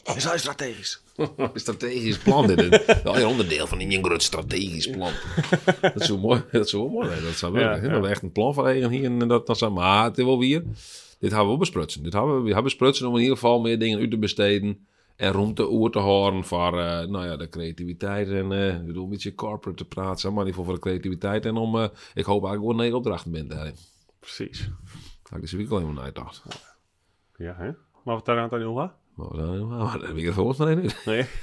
Dat 0.02 0.16
is 0.16 0.24
heel 0.24 0.38
strategisch. 0.38 1.02
een 1.36 1.50
strategisch 1.54 2.18
plan. 2.18 2.46
Dit 2.46 2.60
is 2.60 3.02
wel 3.02 3.16
een 3.16 3.26
onderdeel 3.26 3.66
van 3.66 3.80
een 3.80 4.04
groot 4.04 4.22
strategisch 4.22 4.90
plan. 4.90 5.12
dat 5.80 6.00
is 6.00 6.06
zo 6.06 6.18
mooi. 6.18 6.42
Dat 6.52 6.64
is 6.64 6.70
zo 6.70 6.88
mooi. 6.88 7.08
hè. 7.08 7.22
Dat 7.22 7.34
zou 7.34 7.52
wel. 7.52 7.62
Ja, 7.62 7.74
ja. 7.74 7.88
Dat 7.88 8.02
we 8.02 8.08
echt 8.08 8.22
een 8.22 8.32
plan 8.32 8.54
van 8.54 8.66
eigen 8.66 8.90
hier 8.90 9.04
en 9.04 9.28
dat 9.28 9.46
dan 9.46 9.56
zijn. 9.56 9.72
Maar 9.72 10.04
het 10.04 10.18
is 10.18 10.24
wel 10.24 10.38
weer. 10.38 10.62
Dit 11.18 11.30
hebben 11.30 11.40
we 11.40 11.46
wel 11.46 11.56
besprutsen. 11.56 12.02
Dit 12.02 12.12
hebben 12.12 12.34
we, 12.34 12.40
we 12.40 12.46
hebben 12.46 12.64
besprutsen 12.64 13.06
om 13.06 13.14
in 13.14 13.20
ieder 13.20 13.36
geval 13.36 13.60
meer 13.60 13.78
dingen 13.78 13.98
uit 13.98 14.10
te 14.10 14.18
besteden. 14.18 14.86
En 15.20 15.32
ruimte 15.32 15.70
oer 15.70 15.90
te 15.90 15.98
horen 15.98 16.44
voor 16.44 16.78
eh, 16.78 17.06
nou 17.06 17.26
ja, 17.26 17.36
de 17.36 17.48
creativiteit. 17.48 18.28
En 18.28 18.52
eh, 18.52 18.74
ik 18.74 18.86
bedoel, 18.86 19.04
een 19.04 19.10
beetje 19.10 19.34
corporate 19.34 19.82
te 19.82 19.88
praten. 19.88 20.20
zeg 20.20 20.32
Maar 20.32 20.40
in 20.40 20.46
ieder 20.46 20.60
geval 20.60 20.64
voor 20.64 20.74
de 20.74 20.80
creativiteit. 20.80 21.46
En 21.46 21.56
om, 21.56 21.76
eh, 21.76 21.88
ik 22.14 22.24
hoop 22.24 22.44
eigenlijk 22.44 22.72
wel 22.72 22.84
negen 22.84 22.96
opdrachten 22.96 23.32
bent 23.32 23.50
daarin. 23.50 23.74
Precies. 24.20 24.70
Had 25.22 25.32
ik 25.32 25.40
deze 25.40 25.56
week 25.56 25.70
alleen 25.70 25.84
maar 25.84 25.94
nagedacht. 25.94 26.42
Ja, 27.36 27.54
hè? 27.56 27.70
Maar 28.04 28.14
wat 28.14 28.24
daar 28.24 28.36
aan 28.36 28.42
het 28.42 28.52
aan? 28.52 28.92
Maar 29.14 29.28
we 29.28 29.36
zijn 29.36 29.68
maar 29.68 29.98
dat 29.98 30.06
heb 30.06 30.16
ik 30.16 30.26
er 30.26 30.32
volgens 30.32 30.58
mij 30.58 30.74
nu. 30.74 30.88
Nee. 31.04 31.26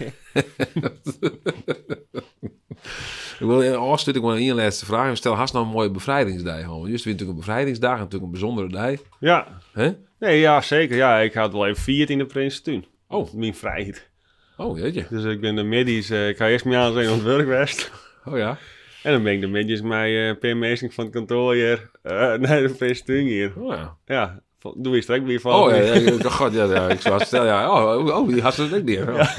Ik 3.40 3.46
wil 3.46 3.76
afsluiten 3.76 4.16
ik 4.16 4.22
wil 4.22 4.50
een 4.50 4.56
laatste 4.56 4.86
vraag. 4.86 5.18
Stel, 5.18 5.34
hast 5.34 5.54
nou 5.54 5.66
een 5.66 5.72
mooie 5.72 5.92
bevrijdingsdag. 5.92 6.62
gewoon. 6.62 6.88
Juist 6.88 7.04
weer 7.04 7.14
natuurlijk 7.14 7.40
een 7.40 7.46
bevrijdingsdag. 7.46 7.94
en 7.94 7.98
Natuurlijk 7.98 8.24
een 8.24 8.40
bijzondere 8.40 8.68
dag. 8.68 9.00
Ja. 9.20 9.62
Hè? 9.74 9.92
Nee, 10.20 10.40
ja, 10.40 10.62
zeker. 10.62 10.96
Ja, 10.96 11.20
ik 11.20 11.34
had 11.34 11.52
wel 11.52 11.68
even 11.68 11.84
vierd 11.84 12.10
in 12.10 12.18
de 12.18 12.26
Prins 12.26 12.62
toen. 12.62 12.86
Oh. 13.08 13.34
Mijn 13.34 13.56
vrijheid. 13.56 14.10
Oh, 14.58 14.78
jeetje. 14.80 15.06
Dus 15.10 15.24
ik 15.24 15.42
ben 15.42 15.56
de 15.56 15.64
middies. 15.64 16.10
eh, 16.10 16.28
ik 16.30 16.38
ga 16.38 16.48
eerst 16.48 16.66
mee 16.66 16.78
aan 16.78 16.94
zijn 16.94 17.10
ontwerp 17.10 17.40
geweest. 17.40 17.92
Oh 18.26 18.38
ja. 18.38 18.58
En 19.04 19.12
dan 19.14 19.24
ben 19.24 19.34
ik 19.34 19.42
de 19.42 19.48
midjes 19.48 19.82
met 19.82 20.08
uh, 20.42 20.90
van 20.92 21.04
het 21.04 21.14
kantoor 21.14 21.54
hier 21.54 21.90
uh, 22.04 22.12
naar 22.34 22.62
de 22.78 23.04
hier. 23.06 23.54
Oh 23.58 23.76
ja. 23.76 23.96
Ja, 24.06 24.42
doe 24.78 24.96
je 24.96 25.02
strek 25.02 25.26
weer 25.26 25.40
van. 25.40 25.54
Oh 25.54 25.70
ja, 25.70 25.76
ja, 25.78 26.30
god, 26.30 26.54
ja, 26.54 26.64
ja, 26.64 26.90
ik 26.90 27.02
zou 27.02 27.24
stellen, 27.24 27.48
ja. 27.48 27.72
Oh, 27.72 28.06
oh, 28.08 28.16
oh, 28.18 28.28
die 28.28 28.42
had 28.42 28.54
ze 28.54 28.62
het 28.64 28.74
ook 28.74 28.84
niet. 28.84 28.98
Ja, 28.98 29.12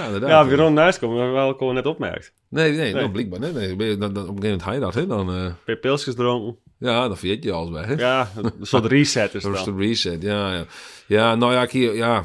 ja 0.00 0.04
inderdaad. 0.04 0.28
Ja, 0.30 0.46
weer 0.46 0.72
naast 0.72 0.98
komen, 0.98 1.16
maar 1.16 1.32
wel 1.32 1.52
gewoon 1.54 1.74
net 1.74 1.86
opmerkt. 1.86 2.32
Nee, 2.48 2.70
nee, 2.70 2.78
Nee. 2.78 2.92
Nou, 2.92 3.10
blijkbaar 3.10 3.40
nee, 3.40 3.52
nee. 3.52 3.76
Ben 3.76 3.86
je- 3.86 3.96
Dan, 3.98 4.12
dan, 4.12 4.28
op 4.28 4.36
een 4.36 4.42
gegeven 4.42 4.42
moment 4.42 4.62
ga 4.62 4.72
je 4.72 4.80
dat, 4.80 4.94
hè. 4.94 5.06
Dan, 5.06 5.30
eh, 5.34 5.52
Per 5.64 5.76
pilsjes 5.76 6.14
dronken. 6.14 6.56
ja, 6.78 7.08
dan 7.08 7.16
vergeet 7.16 7.44
je 7.44 7.52
alles 7.52 7.70
bij, 7.70 7.84
hè. 7.84 7.94
Ja, 7.94 8.28
een 8.36 8.52
soort 8.60 8.84
reset 8.86 9.34
is 9.34 9.42
Dat 9.52 9.64
dan. 9.64 9.76
de 9.76 9.84
reset, 9.86 10.22
ja, 10.22 10.52
ja. 10.54 10.64
Ja, 11.06 11.34
nou 11.34 11.52
ja, 11.52 11.62
ik 11.62 11.70
hier, 11.70 11.94
ja. 11.94 12.22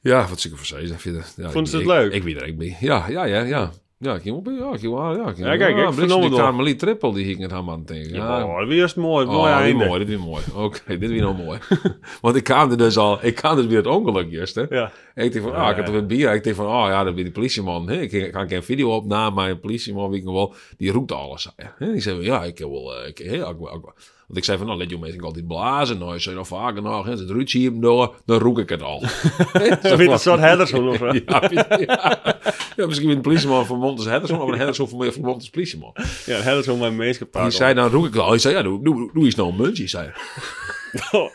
Ja, 0.00 0.26
wat 0.28 0.44
ik 0.44 0.52
ervoor? 0.52 0.78
Ik 0.80 0.92
vind 1.00 1.16
het- 1.16 1.34
Ja, 1.36 1.50
Vond 1.50 1.66
ik- 1.66 1.70
ze 1.72 1.76
het 1.78 1.86
ik- 1.86 1.92
leuk? 1.92 2.12
Ik 2.12 2.22
weet 2.22 2.40
er 2.40 2.46
ik 2.46 2.58
ben. 2.58 2.76
Ja, 2.80 3.06
ja, 3.08 3.24
ja, 3.24 3.40
ja. 3.42 3.70
Ja, 3.98 4.14
ik 4.14 4.22
ging 4.22 4.36
op, 4.36 4.46
ja, 4.46 4.72
ik 4.72 4.80
ging 4.80 4.94
ja. 4.98 5.28
Ik 5.28 5.34
ging, 5.34 5.46
Ja, 5.46 5.56
kijk, 5.56 5.76
ik 5.76 5.82
ja, 5.84 5.92
vernam 5.92 6.20
het 6.22 6.30
die. 6.30 6.38
Carmelie 6.40 6.76
Triple, 6.76 7.14
die 7.14 7.24
ging 7.24 7.40
het 7.40 7.52
aan 7.52 7.70
aan 7.70 7.84
denken. 7.84 8.14
Ja, 8.14 8.38
Ja, 8.38 8.44
oh, 8.44 8.66
weer 8.66 8.82
is 8.84 8.90
het 8.90 8.96
mooi, 8.96 9.26
Oh, 9.26 9.32
mooi 9.32 9.64
dit 9.64 9.74
mooi, 9.86 10.04
dit 10.04 10.18
is 10.18 10.24
mooi. 10.24 10.42
Oké, 10.54 10.80
dit 10.86 11.02
is 11.02 11.08
weer 11.08 11.20
nou 11.20 11.34
mooi. 11.36 11.58
Want 12.20 12.36
ik 12.36 12.44
kwam 12.44 12.70
er 12.70 12.76
dus 12.78 12.96
al, 12.96 13.18
ik 13.24 13.34
kwam 13.34 13.56
dus 13.56 13.66
weer 13.66 13.76
het 13.76 13.86
ongeluk 13.86 14.30
juist, 14.30 14.54
hè. 14.54 14.64
Ja, 14.68 14.92
En 15.14 15.24
ik 15.24 15.32
denk 15.32 15.44
van, 15.44 15.54
ah, 15.54 15.70
ik 15.70 15.76
had 15.76 15.86
er 15.86 15.92
weer 15.92 16.06
bier. 16.06 16.34
Ik 16.34 16.44
denk 16.44 16.56
van, 16.56 16.66
oh 16.66 16.84
ja, 16.88 17.04
dat 17.04 17.14
ben 17.14 17.24
die 17.24 17.32
politieman. 17.32 17.88
Hè? 17.88 18.00
Ik 18.00 18.12
ik 18.12 18.32
ga 18.32 18.46
geen 18.46 18.62
video 18.62 18.94
op 18.94 19.06
na, 19.06 19.30
maar 19.30 19.50
een 19.50 19.60
politieman, 19.60 20.10
weet 20.10 20.18
ik 20.18 20.24
nog 20.24 20.34
wel, 20.34 20.54
die 20.76 20.92
roept 20.92 21.12
alles. 21.12 21.52
Hè? 21.56 21.92
Die 21.92 22.00
zei, 22.00 22.22
ja, 22.22 22.44
ik 22.44 22.58
heb 22.58 22.68
wel, 22.68 22.96
eh, 22.96 23.08
ik, 23.08 23.18
hè, 23.18 23.34
ik, 23.48 23.60
ik- 23.60 23.92
want 24.30 24.42
ik 24.42 24.48
zei 24.48 24.58
van, 24.58 24.66
nou, 24.66 24.78
let 24.78 24.90
je 24.90 24.98
mensen 24.98 25.20
altijd 25.20 25.46
blazen. 25.46 25.98
Nou, 25.98 26.12
je 26.12 26.18
zei 26.18 26.36
nog 26.36 26.46
vaker 26.46 26.82
nog, 26.82 27.04
hè, 27.04 27.10
het 27.10 27.52
hier 27.52 27.80
door, 27.80 28.14
dan 28.24 28.38
roek 28.38 28.58
ik 28.58 28.68
het 28.68 28.82
al. 28.82 29.00
zo 29.82 29.96
weer 29.96 30.10
een 30.10 30.18
soort 30.18 30.40
Hedderson 30.40 30.88
of 30.88 30.96
zo. 30.96 31.06
ja, 31.26 31.50
ja, 31.50 32.40
ja, 32.76 32.86
misschien 32.86 33.10
een 33.10 33.20
politieman 33.20 33.66
vermomd 33.66 33.98
als 33.98 34.06
Hedderson, 34.06 34.40
of 34.40 34.48
een 34.48 34.58
Hedderson 34.58 34.88
vermomd 34.88 35.34
als 35.34 35.50
politieman. 35.50 35.92
Ja, 36.26 36.40
Hedderson 36.40 36.78
mijn 36.78 36.96
meest 36.96 37.18
Die 37.18 37.26
gepakt. 37.26 37.54
zei, 37.54 37.74
dan 37.74 37.90
roek 37.90 38.06
ik 38.06 38.12
het 38.12 38.22
al. 38.22 38.28
Hij 38.28 38.38
zei, 38.38 38.54
ja, 38.54 38.62
doe, 38.62 38.82
doe, 38.82 39.10
doe 39.12 39.24
eens 39.24 39.34
nou 39.34 39.48
een 39.50 39.56
muntje, 39.56 39.88
zei 39.88 40.10
hij. 40.12 41.30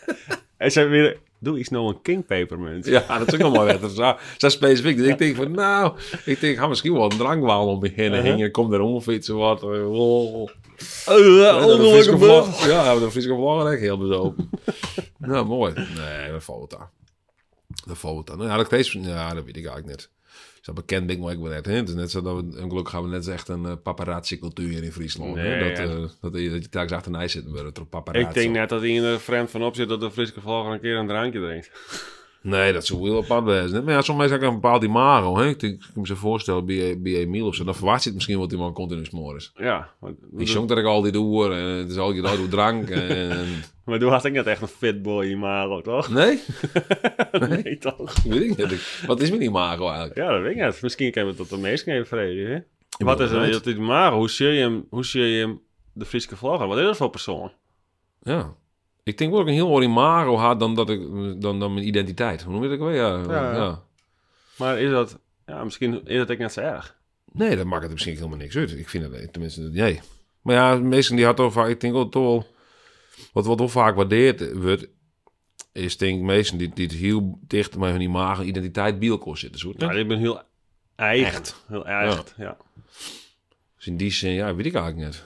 Hij 0.58 0.70
zei 0.70 0.88
weer, 0.88 1.18
doe 1.40 1.60
iets 1.60 1.70
nou 1.70 1.88
een 1.88 2.02
king 2.02 2.25
papermunt. 2.25 2.86
Ja, 2.86 3.18
dat 3.18 3.28
is 3.28 3.34
ook 3.34 3.40
nog 3.40 3.54
mooi. 3.54 3.80
Dat 3.80 3.90
is 3.92 3.96
zo, 3.96 4.16
zo 4.38 4.50
specifiek. 4.50 4.98
Dus 4.98 5.08
ik 5.08 5.18
denk 5.18 5.36
van, 5.36 5.52
nou, 5.52 5.94
ik 6.25 6.40
denk, 6.40 6.58
ga 6.58 6.68
misschien 6.68 6.94
wel 6.94 7.04
een 7.04 7.18
drankwaal 7.18 7.68
om 7.68 7.80
beginnen. 7.80 8.20
Uh-huh. 8.20 8.34
hingen. 8.34 8.52
Kom 8.52 8.74
er 8.74 8.80
omfietsen 8.82 9.36
wat. 9.36 9.64
eh, 9.64 9.86
Uh, 11.10 11.65
ongelukkige 11.65 12.17
bug. 12.17 12.67
Ja, 12.67 13.00
de 13.00 13.12
Friese 13.12 13.27
vlag 13.27 13.72
echt 13.72 13.82
heel 13.82 13.98
bezopen. 13.98 14.50
nou, 15.17 15.46
mooi. 15.46 15.74
Nee, 15.74 16.32
dat 16.32 16.44
valt 16.44 16.72
het 16.72 16.79
aan. 16.79 16.89
Dat 17.86 17.98
valt 17.98 18.17
het 18.17 18.29
aan. 18.29 18.38
Nou, 18.38 18.50
ja, 18.50 18.58
dat 18.63 18.91
ja, 18.91 19.34
dat 19.34 19.44
weet 19.44 19.58
ik 19.58 19.65
eigenlijk 19.65 19.98
niet. 19.98 20.10
Zo 20.65 20.74
bekend 20.74 21.05
ben 21.05 21.15
ik 21.15 21.22
wel 21.22 21.32
ik 21.32 21.39
wel 21.39 21.50
net. 21.50 21.65
Hè? 21.65 21.74
Het 21.74 21.89
is 21.89 21.96
net 21.96 22.12
zo 22.12 22.22
dat 22.22 22.36
we, 22.36 22.58
en 22.58 22.70
gelukkig 22.70 22.94
gaan 22.94 23.03
we 23.03 23.10
net 23.10 23.27
echt 23.27 23.48
een 23.48 23.63
uh, 23.63 23.72
paparazzi 23.84 24.39
cultuur 24.39 24.70
hier 24.70 24.84
in 24.84 24.91
Friesland. 24.91 25.36
Nee, 25.36 25.60
dat, 25.60 25.77
ja. 25.77 25.84
eh, 25.84 26.10
dat, 26.22 26.41
je, 26.41 26.50
dat 26.50 26.63
je 26.63 26.70
telkens 26.70 26.94
achterna 26.94 27.27
zit 27.27 27.48
met 27.48 27.77
een 27.77 27.89
paparazzi. 27.89 28.27
Ik 28.27 28.34
denk 28.34 28.55
net 28.55 28.70
dat 28.70 28.82
hij 28.82 29.03
er 29.03 29.20
vreemd 29.20 29.51
van 29.51 29.63
op 29.63 29.75
zit 29.75 29.89
dat 29.89 30.00
de 30.00 30.12
Friese 30.12 30.41
vlogger 30.41 30.74
een 30.74 30.79
keer 30.79 30.98
een 30.98 31.08
drankje 31.08 31.39
drinkt. 31.39 31.72
Nee, 32.46 32.74
dat 32.74 32.86
zou 32.86 33.02
heel 33.02 33.24
apart 33.24 33.44
wezen. 33.44 33.84
Maar 33.84 33.94
ja, 33.94 34.02
soms 34.02 34.18
mensen 34.18 34.38
hebben 34.40 34.56
een 34.56 34.62
bepaald 34.62 34.84
imago. 34.84 35.38
Hè? 35.38 35.48
Ik, 35.48 35.60
denk, 35.60 35.74
ik 35.74 35.80
kan 35.80 36.02
me 36.02 36.08
zo 36.08 36.16
voorstellen 36.16 36.66
bij, 36.66 37.02
bij 37.02 37.16
Emiel 37.16 37.48
of 37.48 37.56
zo. 37.56 37.64
Dan 37.64 37.75
verwacht 37.75 38.02
je 38.02 38.06
het 38.06 38.14
misschien 38.14 38.40
wat 38.40 38.50
die 38.50 38.58
man 38.58 38.74
continu 38.74 39.06
smoren. 39.06 39.44
Ja, 39.56 39.90
Die 40.32 40.48
zong 40.48 40.68
dat 40.68 40.78
ik 40.78 40.86
al 40.86 41.02
die 41.02 41.12
door 41.12 41.54
en 41.54 41.66
het 41.66 41.90
is 41.90 41.98
al 41.98 42.12
je 42.12 42.22
door 42.22 42.48
drank. 42.50 42.90
En... 42.90 43.48
maar 43.86 44.00
toen 44.00 44.12
had 44.12 44.25
ik 44.25 44.34
net 44.34 44.46
echt 44.46 44.62
een 44.62 44.68
fitboy 44.68 45.25
imago, 45.25 45.82
toch? 45.82 46.10
Nee? 46.10 46.40
nee, 47.50 47.78
toch? 47.78 48.24
Weet 48.24 48.60
ik 48.60 48.70
niet. 48.70 49.04
Wat 49.08 49.22
is 49.22 49.30
mijn 49.30 49.42
imago 49.42 49.88
eigenlijk? 49.88 50.16
Ja, 50.16 50.32
dat 50.32 50.42
weet 50.42 50.56
ik 50.56 50.66
niet. 50.66 50.82
Misschien 50.82 51.12
kunnen 51.12 51.32
we 51.32 51.38
tot 51.38 51.50
de 51.50 51.58
meest 51.58 51.88
even 51.88 52.08
vrede, 52.08 52.50
hè? 52.50 52.60
Wat 53.06 53.20
is 53.20 53.32
het 53.32 53.66
imago? 53.66 54.18
Hoe 54.18 54.30
zie 54.30 54.48
je 54.48 54.62
hem, 54.62 54.86
hoe 54.90 55.06
zie 55.06 55.22
je 55.22 55.46
hem 55.46 55.62
de 55.94 56.06
Friese 56.06 56.36
vlogger? 56.36 56.68
Wat 56.68 56.78
is 56.78 56.84
dat 56.84 56.98
voor 56.98 57.10
persoon? 57.10 57.52
Ja. 58.22 58.56
Ik 59.06 59.18
denk 59.18 59.32
wel 59.32 59.40
dat 59.40 59.48
ik 59.50 59.54
een 59.54 59.60
heel 59.60 59.74
ander 59.74 59.90
imago 59.90 60.36
had 60.36 60.60
dan, 60.60 60.76
dat 60.76 60.90
ik, 60.90 61.02
dan, 61.42 61.60
dan 61.60 61.74
mijn 61.74 61.88
identiteit. 61.88 62.42
Hoe 62.44 62.54
noem 62.54 62.64
je 62.64 62.70
dat 62.70 62.80
ook 62.80 62.86
weer? 62.88 62.96
Ja, 62.96 63.18
Ja. 63.18 63.54
ja. 63.56 63.84
Maar 64.58 64.80
is 64.80 64.89
dat, 64.89 65.20
ja, 65.46 65.63
misschien 65.63 66.06
is 66.08 66.18
dat 66.18 66.32
ook 66.32 66.38
net 66.38 66.54
zo 66.54 66.60
erg. 66.62 66.98
Nee, 67.32 67.56
dat 67.56 67.65
maakt 67.65 67.84
het 67.84 67.91
misschien 67.91 68.15
helemaal 68.15 68.38
niks 68.38 68.56
uit. 68.56 68.72
Ik 68.72 68.89
vind 68.89 69.13
het 69.13 69.34
tenminste, 69.34 69.62
nee. 69.62 70.02
Maar 70.41 70.56
ja, 70.56 70.76
meesten 70.76 71.15
die 71.15 71.26
had 71.26 71.36
toch 71.36 71.54
vaak, 71.54 71.68
ik 71.68 71.80
denk 71.82 71.94
wel 71.94 72.10
toch 72.10 72.24
wel, 72.24 72.48
wat, 73.34 73.46
wat 73.46 73.60
wel 73.60 73.70
vaak 73.70 73.96
waardeerd 73.96 74.54
wordt, 74.54 74.88
is 75.72 75.98
denk 75.98 76.18
ik 76.18 76.24
meesten 76.24 76.58
die, 76.58 76.72
die 76.74 76.86
het 76.86 76.96
heel 76.96 77.39
dicht 77.41 77.78
met 77.78 77.91
hun 77.91 78.02
imago 78.02 78.41
en 78.41 78.48
identiteit 78.48 79.00
bij 79.00 79.10
elkaar 79.10 79.38
zitten. 79.38 79.60
Zo, 79.60 79.74
Ja, 79.78 79.91
ik 79.91 80.08
ben 80.08 80.20
heel 80.20 80.41
eigen. 80.96 81.28
Echt. 81.28 81.63
Heel 81.68 81.88
echt, 81.88 82.34
ja. 82.38 82.58
Dus 83.76 83.88
in 83.88 83.98
die 83.98 84.12
zin, 84.12 84.32
ja, 84.32 84.56
weet 84.56 84.65
ik 84.65 84.76
eigenlijk 84.76 85.06
niet. 85.08 85.24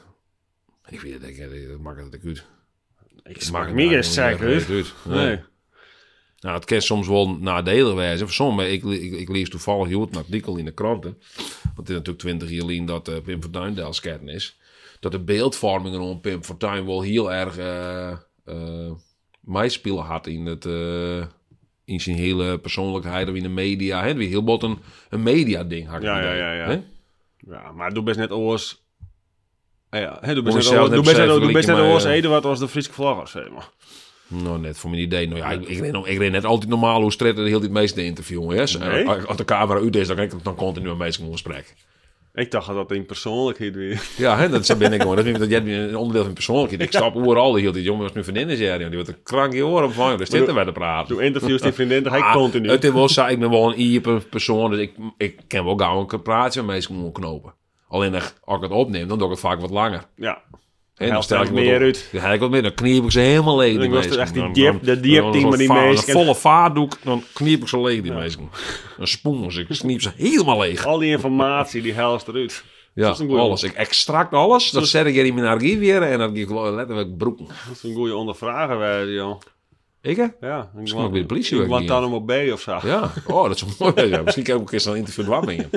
Ik 0.90 1.00
weet 1.02 1.14
het, 1.14 1.24
ik, 1.24 1.70
dat 1.70 1.80
maakt 1.80 2.14
het 2.14 2.26
uit. 2.26 2.46
Ik 3.30 3.42
smaak 3.42 3.62
maakt 3.62 3.74
me 3.74 3.88
geen 3.88 3.96
het 3.96 4.06
zak 4.06 4.26
eigenlijk 4.26 4.54
uit. 4.54 4.68
niet 4.68 4.78
uit. 4.78 4.94
Nee. 5.06 5.26
Nee. 5.26 5.40
Nou, 6.40 6.56
het 6.56 6.66
kan 6.66 6.82
soms 6.82 7.08
wel 7.08 7.38
nadelig 7.38 7.94
wezen. 7.94 8.26
Voor 8.26 8.36
sommigen, 8.36 8.72
ik, 8.72 8.84
ik, 8.84 9.14
ik 9.14 9.30
lees 9.30 9.50
toevallig 9.50 9.88
heel 9.88 10.02
een 10.02 10.18
artikel 10.18 10.58
in 10.58 10.66
de 10.66 10.72
kranten. 10.72 11.18
Want 11.64 11.78
het 11.78 11.90
is 11.90 11.96
natuurlijk 11.96 12.20
20 12.20 12.50
jaar 12.50 12.60
geleden 12.60 12.86
dat 12.86 13.08
eh, 13.08 13.16
Pim 13.24 13.42
Fortuyn 13.42 13.94
sketten 13.94 14.28
is. 14.28 14.60
Dat 15.00 15.12
de 15.12 15.20
beeldvorming 15.20 15.96
rond 15.96 16.22
Pim 16.22 16.44
Fortuyn 16.44 16.86
wel 16.86 17.02
heel 17.02 17.34
erg 17.34 17.58
eh 17.58 18.92
meespelen 19.40 20.04
had 20.04 20.28
in, 20.28 20.46
het, 20.46 20.66
in 21.86 22.02
zijn 22.02 22.16
hele 22.16 22.60
persoonlijkheid 22.60 23.30
of 23.30 23.36
in 23.36 23.44
de 23.44 23.50
media. 23.50 24.04
Hè? 24.04 24.14
Heel 24.14 24.44
bot 24.44 24.64
een, 24.64 24.78
een 25.10 25.24
media-ding 25.24 25.88
had. 25.88 25.98
ik 25.98 26.04
Ja, 26.04 26.16
het 26.16 26.24
ja, 26.24 26.34
ja, 26.34 26.54
ja. 26.54 26.82
Ja, 27.38 27.72
maar 27.72 27.94
doe 27.94 28.04
best 28.04 28.18
net 28.18 28.32
oors... 28.32 28.84
Ja, 29.92 30.18
hè, 30.22 30.34
doe 30.34 30.44
best 30.44 30.68
vergelijk 30.68 30.94
oors 30.94 32.04
je 32.04 32.08
maar, 32.08 32.18
Eduard 32.18 32.46
als 32.46 32.60
de 32.60 32.68
Friese 32.68 32.94
vlogger, 32.94 33.28
zeg 33.28 33.50
maar. 33.50 33.70
Nou, 34.28 34.60
net 34.60 34.78
voor 34.78 34.90
mijn 34.90 35.02
idee. 35.02 35.28
Nou 35.28 35.40
ja, 35.40 35.52
ik, 35.52 35.68
ik, 35.68 36.20
ik 36.22 36.32
net 36.32 36.46
altijd 36.46 36.70
normaal 36.70 37.02
hoe 37.02 37.12
stretten 37.12 37.44
de 37.44 37.50
hele 37.50 37.62
tijd 37.62 37.72
meeste 37.72 38.04
interviewen. 38.04 38.60
Als 38.60 39.38
de 39.38 39.46
camera 39.46 39.80
uit 39.80 39.96
is, 39.96 40.08
dan 40.08 40.16
kan 40.16 40.26
ik 40.26 40.34
dan 40.44 40.56
continu 40.56 40.90
een 40.90 40.98
mensen 40.98 41.26
in 41.26 41.32
gesprek. 41.32 41.76
Ik 42.34 42.52
dacht 42.52 42.68
dat 42.68 42.76
dat 42.76 42.92
in 42.92 43.06
persoonlijkheid 43.06 43.76
weer... 43.76 44.02
Ja, 44.18 44.38
hè, 44.38 44.50
dat 44.50 44.76
ben 44.78 44.94
ik 44.94 45.02
gewoon. 45.02 45.16
Dat, 45.16 45.26
dat 45.40 45.50
jij 45.50 45.62
een 45.62 45.96
onderdeel 45.96 46.24
van 46.24 46.34
persoonlijkheid. 46.34 46.82
Ik 46.82 46.92
stap 46.92 47.16
overal 47.16 47.52
de 47.52 47.60
hele 47.60 47.72
tijd. 47.72 47.86
Jongen, 47.86 48.02
was 48.02 48.12
mijn 48.12 48.26
vriendin 48.26 48.50
is 48.50 48.60
hier. 48.60 48.78
Die 48.78 48.90
wordt 48.90 49.08
een 49.08 49.24
krankje 49.24 49.66
oren 49.66 49.94
van. 49.94 50.18
Dus 50.18 50.30
zitten 50.30 50.56
wij 50.56 50.66
te 50.66 50.72
praten. 50.72 51.16
Doe 51.16 51.24
interviews 51.24 51.62
die 51.62 51.72
vriendin, 51.72 52.06
ik 52.06 52.12
Ah, 52.12 52.34
continu. 52.34 52.70
Het 52.70 52.84
is 52.84 52.92
wel 52.92 53.10
zo, 53.10 53.26
ik 53.26 53.40
ben 53.40 53.50
wel 53.50 53.72
een 53.74 53.80
ieper 53.80 54.22
persoon. 54.22 54.72
Dus 54.72 54.80
ik, 54.80 54.92
ik 55.18 55.40
ken 55.48 55.66
wel 55.66 55.78
gauw 55.78 56.06
een 56.08 56.22
praatje 56.22 56.62
met 56.62 56.70
mensen 56.70 57.12
knopen. 57.12 57.54
Alleen 57.90 58.14
als 58.44 58.58
ik 58.58 58.62
het 58.64 58.72
opneem, 58.72 59.08
dan 59.08 59.18
doe 59.18 59.28
ik 59.28 59.34
het 59.34 59.42
vaak 59.42 59.62
wat 59.62 59.70
langer. 59.70 60.06
Ja. 60.16 60.42
Hè, 60.96 61.08
Helft 61.08 61.24
stel 61.24 61.42
ik 61.42 61.48
er 61.48 61.54
meer 61.54 61.82
uit. 61.82 62.10
Dan 62.12 62.32
ik 62.32 62.40
wat 62.40 62.50
meer. 62.50 62.62
Dan 62.62 62.74
kniep 62.74 63.04
ik 63.04 63.12
ze 63.12 63.20
helemaal 63.20 63.58
leeg. 63.58 63.70
Die 63.70 63.80
Dan 63.80 63.90
was 63.90 64.06
het 64.06 64.16
echt 64.16 64.34
die 64.34 64.42
Dan- 64.42 64.54
diep- 64.54 64.66
dan- 64.66 64.80
de 64.82 65.00
dan- 65.22 65.32
dan- 65.42 65.50
met 65.50 65.60
die 65.60 65.68
dan- 65.68 65.78
mensen. 65.78 66.08
Een 66.10 66.14
volle 66.22 66.36
vaatdoek, 66.36 66.98
dan 67.04 67.24
kniep 67.34 67.62
ik 67.62 67.68
ze 67.68 67.80
leeg, 67.82 68.02
die 68.02 68.12
mensen. 68.12 68.50
Een 68.98 69.08
spoen, 69.08 69.52
ik 69.58 69.68
kniep 69.68 70.02
ze 70.02 70.12
helemaal 70.16 70.60
leeg. 70.60 70.86
Al 70.86 70.98
die 70.98 71.10
informatie, 71.12 71.82
die 71.82 71.94
helft 71.94 72.28
eruit. 72.28 72.64
Ja, 72.94 73.16
alles. 73.30 73.64
Ik 73.64 73.74
extract 73.74 74.34
alles. 74.34 74.72
Dat 74.72 74.88
zet 74.88 75.06
ik 75.06 75.16
in 75.16 75.34
mijn 75.34 75.48
archief 75.48 75.80
weer 75.80 76.02
en 76.02 76.20
dan 76.20 76.36
ik 76.36 76.50
letterlijk 76.50 77.18
broeken. 77.18 77.46
Dat 77.46 77.76
is 77.76 77.84
een 77.84 77.94
goede 77.94 78.16
ondervrager, 78.16 78.78
wij, 78.78 79.08
joh. 79.08 79.40
Ik 80.02 80.18
hè? 80.18 80.26
Ja. 80.42 80.72
Ik 80.84 80.94
mag 80.94 81.12
bij 81.12 81.20
de 81.20 81.26
politie 81.26 81.62
Ik 81.62 81.66
Guantanamo 81.68 82.22
Bay 82.22 82.52
of 82.52 82.62
zo. 82.62 82.80
Ja. 82.84 83.12
Oh, 83.28 83.48
dat 83.48 83.56
is 83.56 83.78
mooi. 83.78 84.08
Ja. 84.08 84.22
Misschien 84.22 84.44
kan 84.44 84.56
ik 84.56 84.62
ook 84.62 84.72
eens 84.72 84.86
een 84.86 84.96
interview 84.96 85.26
doen. 85.26 85.70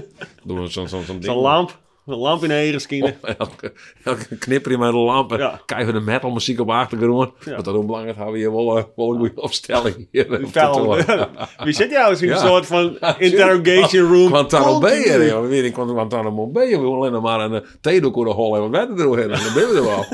Doe 0.42 0.68
zo'n 0.68 0.88
zo'n 0.88 1.04
zo'n 1.04 1.04
ding. 1.06 1.24
Zo'n 1.24 1.36
lamp. 1.36 1.78
Een 2.06 2.16
lamp 2.16 2.42
in 2.42 2.48
de 2.48 2.54
herenskine. 2.54 3.14
Elke, 3.38 3.72
elke 4.04 4.36
knipper 4.38 4.72
in 4.72 4.78
mijn 4.78 4.94
lampen. 4.94 5.38
Ja. 5.38 5.60
Krijgen 5.66 5.92
we 5.92 5.98
de 5.98 6.04
metal 6.04 6.30
muziek 6.30 6.60
op 6.60 6.66
de 6.66 6.72
achtergrond. 6.72 7.32
Ja. 7.44 7.52
Want 7.52 7.64
dat 7.64 7.74
ook 7.74 7.86
belangrijk 7.86 8.16
hebben 8.16 8.34
we 8.34 8.40
hier 8.40 8.52
wel, 8.52 8.78
eh, 8.78 8.84
wel 8.96 9.10
een 9.12 9.18
goede 9.18 9.40
opstelling. 9.42 10.08
Hier, 10.10 10.28
de 10.28 10.46
Fel. 10.46 10.72
tour. 10.72 11.28
Wie 11.64 11.72
zit 11.72 11.90
jou 11.90 12.16
in 12.16 12.30
een 12.30 12.38
soort 12.38 12.66
van 12.66 12.98
interrogation 13.18 14.12
room? 14.12 14.28
Guantanamo 14.28 14.78
Bay, 14.78 15.26
joh. 15.26 15.40
We 15.40 15.46
weten 15.46 15.74
Guantanamo 15.74 16.46
Bay. 16.46 16.68
We 16.70 16.78
willen 16.78 16.94
alleen 16.94 17.12
nog 17.12 17.22
maar 17.22 17.40
een 17.40 17.64
theedoek 17.80 18.14
door 18.14 18.24
de 18.24 18.30
hol 18.30 18.54
en 18.56 18.70
wat 18.70 18.70
verder 18.70 18.96
doorheen. 18.96 19.28
Dan 19.28 19.38
ben 19.54 19.68
we 19.68 19.76
er 19.76 19.84
wel. 19.84 20.04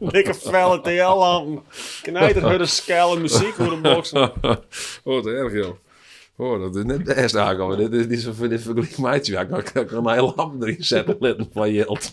Dikke 0.12 0.34
felle 0.34 0.80
TL-lampen. 0.80 1.62
Knijter, 2.02 2.42
hudde, 2.42 2.66
skellen, 2.66 3.20
muziek 3.20 3.54
voor 3.54 3.70
de 3.70 3.80
boksen. 3.94 4.32
oh, 4.42 4.54
wat 5.04 5.26
erg, 5.26 5.52
joh. 5.52 5.74
Oh, 6.36 6.60
dat 6.60 6.76
is 6.76 6.84
net 6.84 7.04
best 7.04 7.36
aankomen. 7.36 7.90
Dit 7.90 8.10
is, 8.10 8.24
een 8.24 8.48
dit 8.48 8.62
vergelijk 8.62 8.98
meidje. 8.98 9.32
Ja, 9.32 9.40
ik 9.40 9.70
kan, 9.72 9.86
kan 9.86 10.06
een 10.06 10.14
hele 10.14 10.32
lamp 10.36 10.62
erin 10.62 10.84
zetten 10.84 11.16
litten 11.20 11.48
van 11.52 11.72
Jilt. 11.72 12.12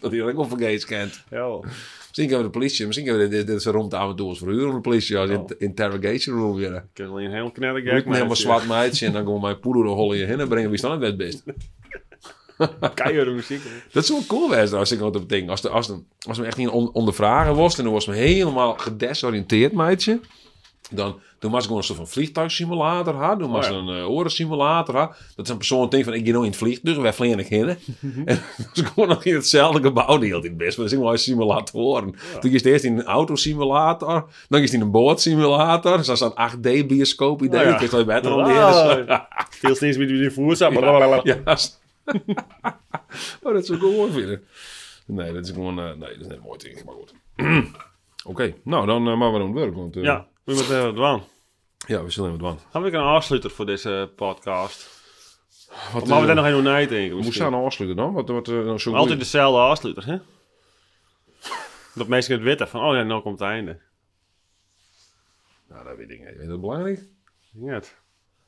dat 0.00 0.10
hij 0.10 0.22
ook 0.22 0.48
vergeet 0.48 0.84
kent. 0.84 1.24
Ja. 1.30 1.58
Misschien 1.98 2.26
kunnen 2.26 2.38
we 2.38 2.52
de 2.52 2.58
politie, 2.58 2.86
misschien 2.86 3.06
kunnen 3.06 3.28
we 3.28 3.36
dit, 3.36 3.46
dit 3.46 3.64
rond 3.64 3.94
aan 3.94 4.16
toe 4.16 4.28
als 4.28 4.38
verhuren 4.38 4.74
de 4.74 4.80
politie 4.80 5.18
als 5.18 5.30
in, 5.30 5.44
interrogation 5.58 6.38
room 6.38 6.56
weer. 6.56 6.74
Ik 6.74 6.82
heb 6.92 7.08
alleen 7.08 7.24
een 7.24 7.32
heel 7.32 7.76
Ik 7.76 7.88
gek, 7.88 8.06
neem 8.06 8.30
een 8.30 8.36
zwart 8.36 8.66
meidje 8.66 9.06
en 9.06 9.12
dan 9.12 9.24
gaan 9.24 9.34
we 9.34 9.40
mijn 9.40 9.60
poeder 9.60 9.82
de 9.82 9.88
holle 9.88 10.16
heen 10.16 10.40
en 10.40 10.48
brengen 10.48 10.70
wie 10.70 10.78
staan 10.78 11.02
het 11.02 11.16
best. 11.16 11.42
Keiharde 12.94 13.30
muziek. 13.30 13.60
Dat 13.92 14.02
is 14.02 14.08
wel 14.08 14.24
cool 14.26 14.54
als 14.56 14.92
ik 14.92 15.02
op 15.02 15.28
ding. 15.28 15.50
Als, 15.50 15.60
de, 15.60 15.68
als, 15.68 15.86
de, 15.86 16.02
als 16.28 16.38
we 16.38 16.44
echt 16.44 16.56
niet 16.56 16.68
on, 16.68 16.92
ondervragen 16.92 17.54
was 17.54 17.78
en 17.78 17.84
dan 17.84 17.92
was 17.92 18.06
me 18.06 18.14
helemaal 18.14 18.74
gedesoriënteerd 18.74 19.72
meidje. 19.72 20.20
Dan, 20.90 21.20
toen 21.38 21.50
was 21.50 21.58
ik 21.60 21.66
gewoon 21.66 21.78
een 21.78 21.86
soort 21.86 21.98
van 21.98 22.08
vliegtuigsimulator 22.08 23.14
had. 23.14 23.38
Toen 23.38 23.50
was 23.50 23.68
Oh 23.68 23.72
ja. 23.72 23.78
een 23.78 23.98
uh, 23.98 24.10
orensimulator 24.10 24.96
had. 24.96 25.16
Dat 25.36 25.44
is 25.44 25.50
een 25.52 25.56
persoon 25.58 25.88
denkt 25.88 26.06
van 26.06 26.14
ik 26.14 26.26
ga 26.26 26.32
nou 26.32 26.44
in 26.44 26.50
het 26.50 26.58
vliegtuig, 26.58 26.96
wij 26.96 27.12
vliegen 27.12 27.44
heen. 27.44 27.68
en 28.24 28.42
toen 28.72 28.86
gewoon 28.86 29.08
nog 29.08 29.24
in 29.24 29.34
hetzelfde 29.34 29.82
gebouw 29.82 30.18
de 30.18 30.26
hele 30.26 30.40
tijd 30.40 30.56
best. 30.56 30.76
Maar 30.78 30.86
dat 30.86 30.94
is 30.94 31.00
gewoon 31.02 31.18
simulatoren. 31.18 32.14
Toen 32.40 32.50
is 32.50 32.62
het 32.62 32.72
eerst 32.72 32.84
in 32.84 32.98
een 32.98 33.04
autosimulator, 33.04 34.28
dan 34.48 34.60
is 34.60 34.64
het 34.64 34.80
in 34.80 34.86
een 34.86 34.90
bootsimulator. 34.90 35.96
Dus 35.96 36.06
dat 36.06 36.16
is 36.16 36.30
een 36.36 36.82
8D 36.82 36.86
bioscoop 36.86 37.42
idee. 37.42 37.60
Oh 37.60 37.66
ja. 37.66 37.80
Ik 37.80 37.90
je 37.90 38.04
beter 38.04 38.30
dan 38.30 38.40
Ah, 38.40 39.20
Veel 39.50 39.74
steeds 39.74 39.96
met 39.96 40.08
die 40.08 40.30
voerzaam. 40.30 40.72
Ja. 40.72 41.38
oh, 43.42 43.52
dat 43.54 43.66
zou 43.66 43.78
ik 43.78 43.96
mooi 43.96 44.12
vinden. 44.12 44.42
Nee, 45.06 45.32
dat 45.32 45.44
is 45.44 45.50
gewoon... 45.50 45.78
eh, 45.78 45.84
nee, 45.84 46.10
dat 46.12 46.20
is 46.20 46.26
net 46.26 46.42
mooi 46.42 46.58
tegen, 46.58 46.86
maar 46.86 46.94
goed. 46.94 47.14
Oké, 48.24 48.54
nou 48.62 48.86
dan 48.86 49.08
uh, 49.08 49.18
maar 49.18 49.32
we 49.32 49.38
doen 49.38 49.46
het 49.48 49.58
werk. 49.58 49.74
Want, 49.74 49.94
Ja, 49.94 50.26
we 50.48 50.54
moeten 50.54 50.78
even 50.78 50.94
doen. 50.94 51.22
ja, 51.86 52.04
we 52.04 52.10
zullen 52.10 52.30
even 52.30 52.44
doen. 52.44 52.58
Heb 52.70 52.84
ik 52.84 52.92
een 52.92 53.00
afsluiter 53.00 53.50
voor 53.50 53.66
deze 53.66 54.10
podcast? 54.16 54.88
Wat, 55.92 56.06
maar 56.06 56.20
we 56.20 56.26
daar 56.26 56.34
nog 56.34 56.44
even 56.44 56.58
over 56.58 56.70
nadenken? 56.70 57.10
Hoe 57.10 57.32
zou 57.32 57.50
nou 57.50 57.64
afsluiten 57.64 58.02
dan? 58.02 58.12
Wat, 58.12 58.28
wat, 58.28 58.48
eh, 58.48 58.54
nou, 58.54 58.78
zo 58.78 58.94
Altijd 58.94 59.18
dezelfde 59.18 59.60
afsluiter, 59.60 60.06
hè? 60.06 60.18
Dat 61.94 62.08
mensen 62.08 62.34
het 62.34 62.42
weten 62.42 62.68
van, 62.68 62.80
oh 62.80 62.94
ja, 62.94 63.02
nou 63.02 63.22
komt 63.22 63.38
het 63.38 63.48
einde. 63.48 63.78
Nou, 65.68 65.84
dat 65.84 65.96
weet 65.96 66.10
ik 66.10 66.18
niet. 66.18 66.40
Is 66.40 66.48
dat 66.48 66.60
belangrijk? 66.60 67.00
Ja, 67.52 67.72
het. 67.72 67.96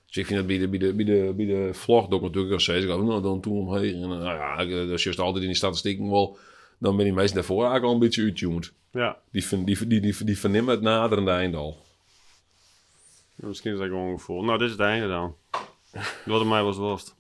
Dus 0.07 0.17
ik 0.17 0.27
vind 0.27 0.39
dat 0.39 0.47
bij 0.47 0.59
de, 0.59 0.69
bij 0.69 0.79
de, 0.79 0.95
bij 0.95 1.05
de, 1.05 1.33
bij 1.37 1.47
de 1.47 1.71
vlogdok 1.75 2.23
natuurlijk 2.23 2.53
al 2.53 2.61
steeds. 2.61 2.85
Ik 2.85 2.89
nou, 2.89 3.23
dan 3.23 3.41
toen 3.41 3.69
omheen. 3.69 4.03
En, 4.03 4.09
nou 4.09 4.25
ja, 4.25 4.59
eh, 4.59 4.69
dat 4.71 4.91
is 4.91 5.03
juist 5.03 5.19
altijd 5.19 5.43
in 5.43 5.49
die 5.49 5.57
statistieken 5.59 6.11
wel. 6.11 6.39
Dan 6.79 6.97
ben 6.97 7.05
die 7.05 7.15
meestal 7.15 7.35
daarvoor 7.35 7.63
eigenlijk 7.63 7.87
al 7.87 7.93
een 7.93 7.99
beetje 7.99 8.23
uittuned. 8.23 8.73
Ja, 8.91 9.19
Die, 9.31 9.65
die, 9.65 9.87
die, 9.87 10.01
die, 10.01 10.25
die 10.25 10.39
vernemen 10.39 10.75
het 10.75 10.83
naderende 10.83 11.31
einde 11.31 11.57
al. 11.57 11.89
Misschien 13.49 13.73
is 13.73 13.79
dat 13.79 13.89
gewoon 13.89 14.09
een 14.09 14.19
gevoel. 14.19 14.43
Nou, 14.43 14.59
dit 14.59 14.67
is 14.67 14.73
het 14.73 14.83
einde 14.83 15.09
dan. 15.09 15.37
Wat 16.25 16.47
mij 16.47 16.63
was 16.63 16.77
worst. 16.77 17.17